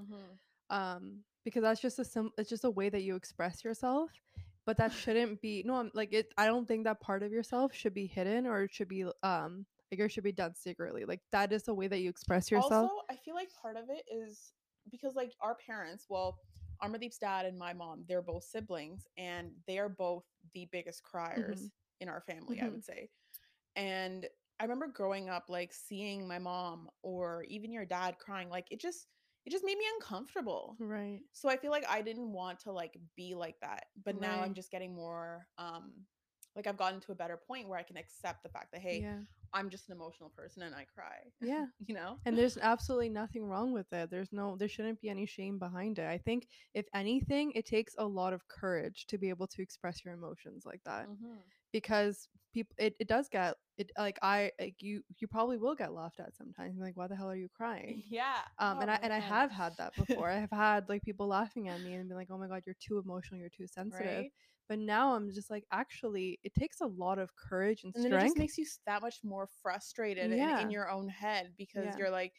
Um, 0.69 1.19
because 1.43 1.61
that's 1.61 1.81
just 1.81 1.99
a 1.99 2.05
sim 2.05 2.31
it's 2.37 2.49
just 2.49 2.63
a 2.63 2.69
way 2.71 2.89
that 2.89 3.03
you 3.03 3.15
express 3.15 3.63
yourself. 3.63 4.09
But 4.65 4.77
that 4.77 4.91
shouldn't 4.93 5.41
be 5.41 5.63
no, 5.65 5.75
I'm 5.75 5.91
like 5.93 6.13
it 6.13 6.33
I 6.37 6.45
don't 6.47 6.67
think 6.67 6.85
that 6.85 7.01
part 7.01 7.21
of 7.23 7.31
yourself 7.31 7.73
should 7.73 7.93
be 7.93 8.07
hidden 8.07 8.47
or 8.47 8.63
it 8.63 8.73
should 8.73 8.87
be 8.87 9.05
um 9.21 9.65
like 9.91 9.99
it 9.99 10.11
should 10.11 10.23
be 10.23 10.31
done 10.31 10.55
secretly. 10.55 11.05
Like 11.05 11.21
that 11.31 11.51
is 11.51 11.63
the 11.63 11.73
way 11.73 11.87
that 11.87 11.99
you 11.99 12.09
express 12.09 12.51
yourself. 12.51 12.91
Also, 12.91 13.01
I 13.09 13.15
feel 13.15 13.35
like 13.35 13.49
part 13.61 13.77
of 13.77 13.85
it 13.89 14.03
is 14.11 14.53
because 14.91 15.15
like 15.15 15.33
our 15.41 15.55
parents, 15.55 16.05
well, 16.09 16.37
Amardeep's 16.83 17.17
dad 17.17 17.45
and 17.45 17.57
my 17.57 17.73
mom, 17.73 18.03
they're 18.07 18.21
both 18.21 18.43
siblings 18.43 19.05
and 19.17 19.51
they 19.67 19.79
are 19.79 19.89
both 19.89 20.23
the 20.53 20.67
biggest 20.71 21.03
criers 21.03 21.71
in 22.01 22.09
our 22.09 22.21
family, 22.21 22.59
I 22.61 22.65
Mhm. 22.65 22.71
would 22.71 22.83
say. 22.83 23.09
And 23.75 24.27
I 24.59 24.63
remember 24.63 24.87
growing 24.87 25.29
up 25.29 25.45
like 25.49 25.73
seeing 25.73 26.27
my 26.27 26.39
mom 26.39 26.89
or 27.03 27.43
even 27.47 27.71
your 27.71 27.85
dad 27.85 28.17
crying, 28.19 28.49
like 28.49 28.67
it 28.71 28.79
just 28.79 29.07
it 29.45 29.51
just 29.51 29.65
made 29.65 29.77
me 29.77 29.85
uncomfortable. 29.95 30.75
right. 30.79 31.21
So 31.33 31.49
I 31.49 31.57
feel 31.57 31.71
like 31.71 31.85
I 31.89 32.01
didn't 32.01 32.31
want 32.31 32.59
to 32.61 32.71
like 32.71 32.97
be 33.15 33.35
like 33.35 33.59
that. 33.61 33.85
But 34.03 34.15
now 34.17 34.41
I'm 34.41 34.53
just 34.53 34.71
getting 34.71 34.95
more 34.95 35.47
um 35.57 35.91
like 36.55 36.67
I've 36.67 36.77
gotten 36.77 36.99
to 37.01 37.11
a 37.11 37.15
better 37.15 37.37
point 37.37 37.67
where 37.67 37.77
I 37.77 37.83
can 37.83 37.97
accept 37.97 38.43
the 38.43 38.49
fact 38.49 38.71
that 38.71 38.81
hey, 38.81 39.01
yeah. 39.01 39.19
I'm 39.53 39.69
just 39.69 39.87
an 39.87 39.95
emotional 39.95 40.29
person 40.29 40.63
and 40.63 40.75
I 40.75 40.85
cry. 40.93 41.31
Yeah. 41.41 41.65
you 41.87 41.95
know? 41.95 42.17
And 42.25 42.37
there's 42.37 42.57
absolutely 42.57 43.09
nothing 43.09 43.45
wrong 43.45 43.71
with 43.71 43.91
it. 43.93 44.09
There's 44.09 44.31
no 44.31 44.55
there 44.57 44.67
shouldn't 44.67 45.01
be 45.01 45.09
any 45.09 45.25
shame 45.25 45.59
behind 45.59 45.99
it. 45.99 46.07
I 46.07 46.17
think 46.17 46.47
if 46.73 46.85
anything, 46.93 47.51
it 47.53 47.65
takes 47.65 47.95
a 47.97 48.05
lot 48.05 48.33
of 48.33 48.47
courage 48.47 49.05
to 49.07 49.17
be 49.17 49.29
able 49.29 49.47
to 49.47 49.61
express 49.61 50.03
your 50.03 50.13
emotions 50.13 50.65
like 50.65 50.81
that. 50.85 51.07
Mhm. 51.07 51.37
Because 51.71 52.27
people 52.53 52.75
it, 52.77 52.95
it 52.99 53.07
does 53.07 53.29
get 53.29 53.55
it 53.77 53.91
like 53.97 54.17
I 54.21 54.51
like 54.59 54.81
you 54.81 55.03
you 55.19 55.27
probably 55.27 55.57
will 55.57 55.75
get 55.75 55.93
laughed 55.93 56.19
at 56.19 56.35
sometimes. 56.35 56.79
Like, 56.79 56.95
why 56.97 57.07
the 57.07 57.15
hell 57.15 57.29
are 57.29 57.35
you 57.35 57.49
crying? 57.53 58.03
Yeah. 58.09 58.43
Um, 58.59 58.81
and 58.81 58.89
Oh, 58.89 58.91
I 58.91 58.99
and 59.01 59.13
I 59.13 59.19
have 59.19 59.51
had 59.51 59.75
that 59.77 59.95
before. 59.97 60.31
I 60.31 60.39
have 60.39 60.51
had 60.51 60.87
like 60.89 61.03
people 61.03 61.27
laughing 61.27 61.67
at 61.69 61.81
me 61.81 61.93
and 61.95 62.07
be 62.09 62.15
like, 62.15 62.29
"Oh 62.31 62.37
my 62.37 62.47
god, 62.47 62.63
you're 62.65 62.75
too 62.79 62.99
emotional. 62.99 63.39
You're 63.39 63.49
too 63.49 63.67
sensitive." 63.67 64.25
Right? 64.25 64.31
But 64.69 64.79
now 64.79 65.13
I'm 65.15 65.29
just 65.31 65.49
like, 65.51 65.65
actually, 65.71 66.39
it 66.43 66.53
takes 66.55 66.81
a 66.81 66.87
lot 66.87 67.19
of 67.19 67.35
courage 67.35 67.83
and 67.83 67.93
And 67.93 68.03
then 68.03 68.11
it 68.13 68.19
just 68.19 68.35
makes 68.37 68.57
you 68.57 68.65
that 68.85 69.01
much 69.01 69.23
more 69.23 69.47
frustrated 69.47 70.31
and 70.31 70.51
in 70.51 70.69
your 70.69 70.89
own 70.89 71.07
head 71.07 71.53
because 71.57 71.95
Yeah. 71.95 71.97
you're 71.97 72.09
like, 72.09 72.33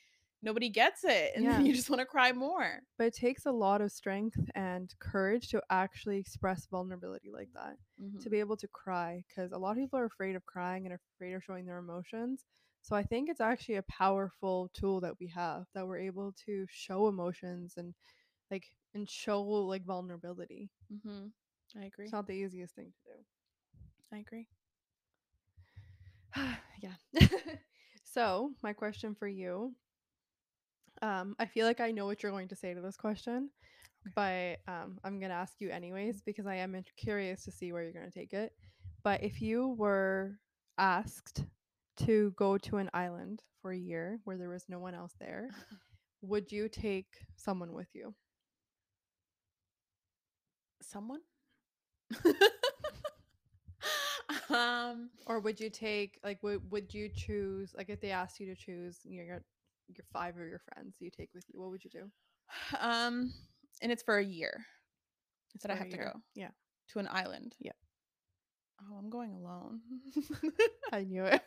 nobody 0.47 0.71
gets 0.71 1.05
it. 1.05 1.33
And 1.35 1.45
Yeah. 1.45 1.59
then 1.59 1.67
you 1.67 1.75
just 1.75 1.91
want 1.91 2.01
to 2.01 2.07
cry 2.07 2.33
more. 2.33 2.81
but 2.99 3.09
it 3.09 3.15
takes 3.15 3.45
a 3.47 3.53
lot 3.53 3.83
of 3.83 3.93
strength 3.93 4.39
and 4.55 4.95
courage 5.01 5.49
to 5.51 5.63
actually 5.71 6.19
express 6.19 6.67
vulnerability 6.67 7.31
like 7.31 7.51
that. 7.55 7.77
Mhm. 8.01 8.23
To 8.23 8.31
be 8.31 8.41
able 8.41 8.57
to 8.57 8.69
cry, 8.69 9.23
because 9.29 9.53
a 9.53 9.59
lot 9.59 9.73
of 9.73 9.77
people 9.79 9.99
are 9.99 10.07
afraid 10.07 10.37
of 10.37 10.47
crying 10.47 10.87
and 10.87 10.95
afraid 10.95 11.35
of 11.35 11.45
showing 11.45 11.67
their 11.67 11.79
emotions. 11.79 12.47
So 12.83 12.97
I 12.97 13.03
think 13.03 13.29
it's 13.29 13.41
actually 13.41 13.75
a 13.77 13.83
powerful 14.05 14.71
tool 14.73 15.01
that 15.01 15.19
we 15.21 15.27
have 15.29 15.67
that 15.75 15.87
we're 15.87 15.99
able 16.11 16.33
to 16.47 16.67
show 16.71 17.09
emotions 17.09 17.75
and 17.77 17.95
like 18.51 18.65
and 18.95 19.11
show 19.11 19.43
like 19.43 19.85
vulnerability. 19.85 20.71
mm-hmm. 20.93 21.27
I 21.79 21.85
agree. 21.87 22.05
It's 22.07 22.13
not 22.13 22.27
the 22.29 22.35
easiest 22.35 22.75
thing 22.77 22.93
to 22.93 23.13
do. 23.13 23.25
I 24.13 24.19
agree. 24.19 24.47
yeah. 26.81 26.97
so, 28.05 28.53
my 28.63 28.73
question 28.73 29.15
for 29.15 29.29
you 29.29 29.75
um 31.03 31.37
I 31.39 31.47
feel 31.47 31.67
like 31.67 31.81
I 31.81 31.91
know 31.91 32.07
what 32.07 32.23
you're 32.23 32.33
going 32.33 32.49
to 32.49 32.57
say 32.57 32.75
to 32.75 32.81
this 32.81 32.97
question, 32.97 33.51
but 34.15 34.59
um 34.69 34.99
I'm 35.05 35.19
going 35.21 35.31
to 35.31 35.37
ask 35.37 35.55
you 35.61 35.71
anyways 35.71 36.23
because 36.23 36.47
I 36.47 36.57
am 36.57 36.77
curious 36.97 37.45
to 37.45 37.53
see 37.53 37.73
where 37.73 37.83
you're 37.83 37.93
going 37.93 38.11
to 38.11 38.19
take 38.19 38.33
it. 38.33 38.53
But 39.05 39.23
if 39.23 39.41
you 39.43 39.69
were 39.79 40.39
asked 40.79 41.45
to 41.99 42.33
go 42.37 42.59
to 42.59 42.79
an 42.79 42.91
island 42.95 43.43
for 43.63 43.73
a 43.73 43.79
year 43.79 44.21
where 44.25 44.37
there 44.39 44.51
was 44.51 44.65
no 44.69 44.79
one 44.79 44.95
else 44.95 45.15
there, 45.21 45.51
would 46.23 46.53
you 46.53 46.69
take 46.69 47.09
someone 47.37 47.73
with 47.73 47.89
you? 47.95 48.15
Someone? 50.83 51.21
um 54.51 55.11
Or 55.27 55.41
would 55.41 55.61
you 55.61 55.71
take 55.71 56.19
like 56.25 56.43
would 56.43 56.71
would 56.71 56.93
you 56.95 57.09
choose 57.09 57.75
like 57.77 57.89
if 57.91 58.01
they 58.01 58.11
asked 58.11 58.41
you 58.41 58.47
to 58.47 58.55
choose 58.55 59.01
your 59.05 59.25
your 59.25 59.43
your 59.89 60.05
five 60.13 60.37
of 60.37 60.47
your 60.49 60.59
friends 60.59 60.97
you 61.01 61.11
take 61.11 61.31
with 61.35 61.45
you, 61.49 61.61
what 61.61 61.71
would 61.71 61.85
you 61.85 61.91
do? 61.91 62.11
um 62.81 63.33
and 63.83 63.93
it's 63.93 64.03
for 64.03 64.19
a 64.19 64.25
year 64.25 64.65
It's 65.55 65.63
that 65.63 65.71
I 65.71 65.75
have 65.75 65.89
to 65.91 65.99
go 65.99 66.13
Yeah. 66.35 66.51
to 66.89 66.99
an 66.99 67.09
island. 67.11 67.55
Yeah. 67.61 67.73
Oh, 68.81 68.97
I'm 68.99 69.11
going 69.11 69.33
alone. 69.33 69.81
I 70.93 71.03
knew 71.05 71.25
it. 71.25 71.43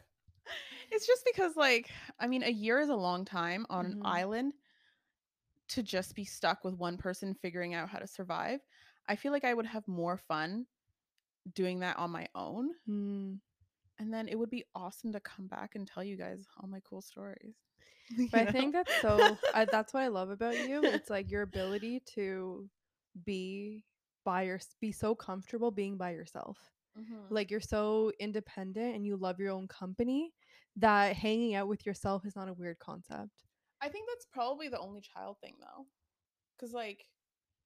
it's 0.92 1.08
just 1.08 1.24
because 1.26 1.56
like 1.56 1.90
I 2.20 2.28
mean 2.28 2.44
a 2.44 2.50
year 2.50 2.80
is 2.80 2.90
a 2.90 2.96
long 2.96 3.26
time 3.26 3.66
on 3.70 3.86
Mhm. 3.86 3.92
an 3.94 3.98
island 4.04 4.54
to 5.70 5.84
just 5.84 6.16
be 6.16 6.26
stuck 6.26 6.64
with 6.64 6.74
one 6.76 6.98
person 6.98 7.34
figuring 7.36 7.74
out 7.74 7.90
how 7.90 8.00
to 8.00 8.08
survive. 8.08 8.60
I 9.08 9.16
feel 9.16 9.32
like 9.32 9.44
I 9.44 9.54
would 9.54 9.66
have 9.68 9.88
more 9.88 10.18
fun 10.18 10.66
doing 11.54 11.80
that 11.80 11.98
on 11.98 12.12
my 12.12 12.28
own. 12.36 12.72
Mm, 12.90 13.40
and 14.00 14.14
then 14.14 14.28
it 14.28 14.38
would 14.38 14.50
be 14.50 14.64
awesome 14.76 15.12
to 15.14 15.20
come 15.20 15.48
back 15.48 15.76
and 15.76 15.88
tell 15.88 16.04
you 16.04 16.18
guys 16.18 16.46
all 16.58 16.68
my 16.70 16.80
cool 16.82 17.02
stories. 17.02 17.56
But 18.32 18.48
I 18.48 18.52
think 18.52 18.74
that's 18.74 18.92
so 19.02 19.38
I, 19.54 19.66
that's 19.66 19.94
what 19.94 20.04
I 20.04 20.08
love 20.08 20.30
about 20.30 20.58
you. 20.68 20.84
It's 20.86 21.10
like 21.10 21.30
your 21.32 21.44
ability 21.44 22.02
to 22.16 22.68
be 23.26 23.84
by 24.26 24.44
your 24.44 24.60
be 24.82 24.92
so 24.92 25.16
comfortable 25.16 25.72
being 25.72 25.98
by 25.98 26.12
yourself. 26.12 26.58
Mhm. 26.98 27.30
Like 27.30 27.52
you're 27.52 27.60
so 27.62 28.12
independent 28.20 28.96
and 28.96 29.06
you 29.06 29.16
love 29.18 29.40
your 29.40 29.52
own 29.52 29.68
company 29.68 30.34
that 30.78 31.16
hanging 31.16 31.56
out 31.56 31.68
with 31.68 31.86
yourself 31.86 32.26
is 32.26 32.36
not 32.36 32.50
a 32.50 32.54
weird 32.54 32.80
concept. 32.80 33.44
I 33.82 33.90
think 33.90 34.08
that's 34.10 34.26
probably 34.26 34.68
the 34.70 34.80
only 34.80 35.02
child 35.02 35.38
thing 35.42 35.56
though. 35.60 35.86
Cuz 36.60 36.74
like, 36.74 37.06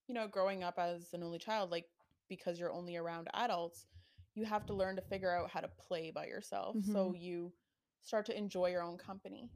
you 0.08 0.14
know, 0.14 0.28
growing 0.28 0.64
up 0.64 0.78
as 0.78 1.14
an 1.14 1.24
only 1.24 1.40
child 1.40 1.72
like 1.72 1.88
because 2.30 2.60
you're 2.60 2.72
only 2.74 2.96
around 2.98 3.28
adults, 3.34 3.88
you 4.36 4.46
have 4.46 4.66
to 4.66 4.74
learn 4.74 4.96
to 4.96 5.02
figure 5.02 5.32
out 5.32 5.50
how 5.52 5.62
to 5.62 5.68
play 5.68 6.12
by 6.12 6.26
yourself 6.26 6.76
so 6.84 7.14
Mhm. 7.14 7.20
you 7.20 7.54
start 8.02 8.26
to 8.26 8.38
enjoy 8.38 8.70
your 8.70 8.84
own 8.84 8.98
company. 8.98 9.50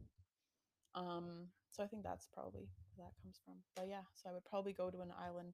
Um 0.95 1.51
so 1.71 1.83
I 1.83 1.87
think 1.87 2.03
that's 2.03 2.27
probably 2.27 2.69
where 2.95 3.07
that 3.07 3.21
comes 3.21 3.39
from. 3.45 3.63
But 3.75 3.87
yeah, 3.87 4.03
so 4.15 4.29
I 4.29 4.33
would 4.33 4.45
probably 4.45 4.73
go 4.73 4.89
to 4.89 5.01
an 5.01 5.11
island 5.11 5.53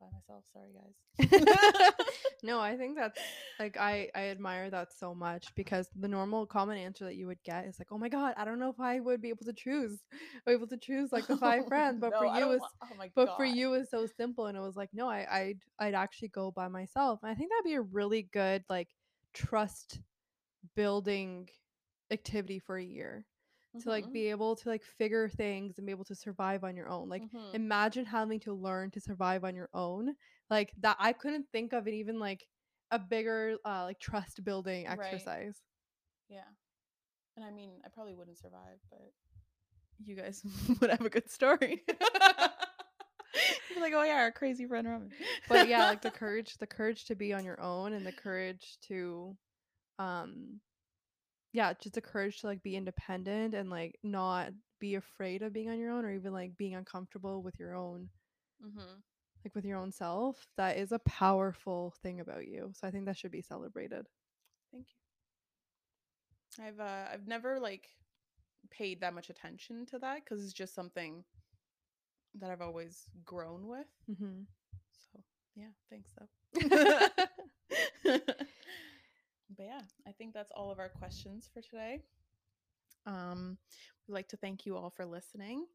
by 0.00 0.06
myself. 0.12 0.44
Sorry 0.52 0.70
guys. 0.72 0.94
no, 2.42 2.60
I 2.60 2.76
think 2.76 2.96
that's 2.96 3.18
like 3.58 3.76
I 3.78 4.08
I 4.14 4.28
admire 4.28 4.70
that 4.70 4.92
so 4.92 5.14
much 5.14 5.54
because 5.54 5.88
the 5.98 6.08
normal 6.08 6.46
common 6.46 6.76
answer 6.78 7.04
that 7.04 7.16
you 7.16 7.26
would 7.26 7.42
get 7.44 7.66
is 7.66 7.78
like, 7.78 7.88
"Oh 7.90 7.98
my 7.98 8.08
god, 8.08 8.34
I 8.36 8.44
don't 8.44 8.58
know 8.58 8.70
if 8.70 8.80
I 8.80 9.00
would 9.00 9.22
be 9.22 9.30
able 9.30 9.44
to 9.46 9.52
choose, 9.52 9.98
be 10.46 10.52
able 10.52 10.66
to 10.68 10.76
choose 10.76 11.12
like 11.12 11.26
the 11.26 11.36
five 11.36 11.66
friends." 11.68 12.00
But 12.00 12.12
No, 12.12 12.18
for 12.18 12.26
you, 12.26 12.50
it's 12.52 12.64
oh 12.82 12.88
but 13.14 13.26
god. 13.26 13.36
for 13.36 13.44
you, 13.44 13.74
it's 13.74 13.90
so 13.90 14.06
simple, 14.06 14.46
and 14.46 14.56
it 14.56 14.60
was 14.60 14.76
like, 14.76 14.90
no, 14.92 15.08
I 15.08 15.26
I'd 15.30 15.60
I'd 15.78 15.94
actually 15.94 16.28
go 16.28 16.50
by 16.50 16.68
myself, 16.68 17.20
and 17.22 17.30
I 17.30 17.34
think 17.34 17.50
that'd 17.50 17.64
be 17.64 17.74
a 17.74 17.80
really 17.80 18.22
good 18.32 18.64
like 18.68 18.88
trust 19.32 20.00
building 20.74 21.48
activity 22.10 22.58
for 22.58 22.76
a 22.76 22.84
year 22.84 23.24
to 23.78 23.88
like 23.90 24.10
Mhm, 24.10 24.12
be 24.12 24.28
able 24.30 24.56
to 24.56 24.68
like 24.68 24.82
figure 24.84 25.28
things 25.28 25.78
and 25.78 25.86
be 25.86 25.92
able 25.92 26.04
to 26.06 26.14
survive 26.14 26.64
on 26.64 26.76
your 26.76 26.88
own. 26.88 27.08
Like 27.08 27.24
mhm. 27.32 27.54
imagine 27.54 28.04
having 28.04 28.40
to 28.40 28.52
learn 28.52 28.90
to 28.92 29.00
survive 29.00 29.44
on 29.44 29.54
your 29.54 29.68
own. 29.74 30.14
Like 30.50 30.72
that 30.80 30.96
I 31.00 31.12
couldn't 31.12 31.46
think 31.52 31.72
of 31.72 31.86
it 31.88 31.94
even 31.94 32.18
like 32.18 32.46
a 32.90 32.98
bigger 32.98 33.56
uh 33.64 33.84
like 33.84 33.98
trust 34.00 34.44
building 34.44 34.86
Right. 34.86 35.28
exercise. 35.28 35.60
Yeah. 36.28 36.48
And 37.36 37.44
I 37.44 37.50
mean, 37.50 37.80
I 37.84 37.88
probably 37.88 38.14
wouldn't 38.14 38.38
survive, 38.38 38.78
but 38.90 39.12
you 40.04 40.14
guys 40.16 40.42
would 40.80 40.90
have 40.90 41.04
a 41.04 41.10
good 41.10 41.30
story. 41.30 41.84
Like, 43.76 43.92
oh 43.94 44.02
yeah, 44.02 44.16
our 44.16 44.32
crazy 44.32 44.66
friend 44.66 44.86
Robin. 44.88 45.12
But 45.48 45.66
yeah, 45.66 45.84
like 45.84 46.02
the 46.02 46.10
courage 46.10 46.56
the 46.58 46.66
courage 46.66 47.04
to 47.06 47.14
be 47.14 47.32
on 47.32 47.44
your 47.44 47.60
own 47.60 47.92
and 47.92 48.06
the 48.06 48.12
courage 48.12 48.78
to 48.88 49.36
um 49.98 50.60
yeah, 51.56 51.72
just 51.80 51.94
the 51.94 52.02
courage 52.02 52.40
to 52.40 52.46
like 52.48 52.62
be 52.62 52.76
independent 52.76 53.54
and 53.54 53.70
like 53.70 53.98
not 54.02 54.52
be 54.80 54.94
afraid 54.96 55.42
of 55.42 55.52
being 55.54 55.70
on 55.70 55.78
your 55.78 55.90
own 55.92 56.04
or 56.04 56.12
even 56.12 56.32
like 56.32 56.56
being 56.56 56.74
uncomfortable 56.74 57.42
with 57.42 57.58
your 57.58 57.74
own 57.74 58.10
hmm 58.60 59.02
like 59.44 59.54
with 59.54 59.64
your 59.64 59.78
own 59.78 59.92
self 59.92 60.46
that 60.56 60.76
is 60.76 60.92
a 60.92 60.98
powerful 61.00 61.94
thing 62.02 62.20
about 62.20 62.46
you 62.46 62.70
so 62.74 62.86
i 62.86 62.90
think 62.90 63.06
that 63.06 63.16
should 63.16 63.30
be 63.30 63.42
celebrated 63.42 64.06
Thank 64.72 64.86
you. 66.58 66.64
I've 66.64 66.80
uh, 66.80 67.06
I've 67.12 67.26
never 67.26 67.60
like 67.60 67.88
paid 68.70 69.00
that 69.00 69.14
much 69.14 69.30
attention 69.30 69.86
to 69.86 69.98
that 70.00 70.24
because 70.24 70.42
it's 70.44 70.52
just 70.52 70.74
something 70.74 71.24
that 72.34 72.50
I've 72.50 72.60
always 72.62 73.10
grown 73.24 73.66
with. 73.68 73.86
mm-hmm. 74.10 74.42
So 75.12 75.20
yeah, 75.54 75.70
thanks 75.90 76.10
though. 76.18 76.28
but 79.54 79.66
yeah, 79.66 79.82
I 80.06 80.12
think 80.12 80.34
that's 80.34 80.52
all 80.54 80.70
of 80.70 80.78
our 80.78 80.88
questions 80.88 81.48
for 81.52 81.60
today. 81.60 82.00
Um, 83.06 83.58
we'd 84.06 84.14
like 84.14 84.28
to 84.28 84.36
thank 84.36 84.66
you 84.66 84.76
all 84.76 84.90
for 84.90 85.04
listening. 85.06 85.66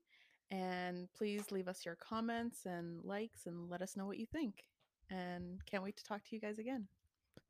And 0.50 1.08
please 1.14 1.52
leave 1.52 1.68
us 1.70 1.86
your 1.86 1.96
comments 1.96 2.66
and 2.66 3.04
likes 3.06 3.46
and 3.46 3.70
let 3.70 3.82
us 3.82 3.96
know 3.96 4.06
what 4.06 4.18
you 4.20 4.26
think. 4.26 4.66
And 5.10 5.66
can't 5.66 5.84
wait 5.84 5.98
to 5.98 6.04
talk 6.04 6.24
to 6.26 6.36
you 6.36 6.42
guys 6.42 6.60
again. 6.60 6.88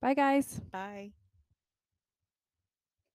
bye 0.01 0.13
guys 0.13 0.61
Bye. 0.71 1.13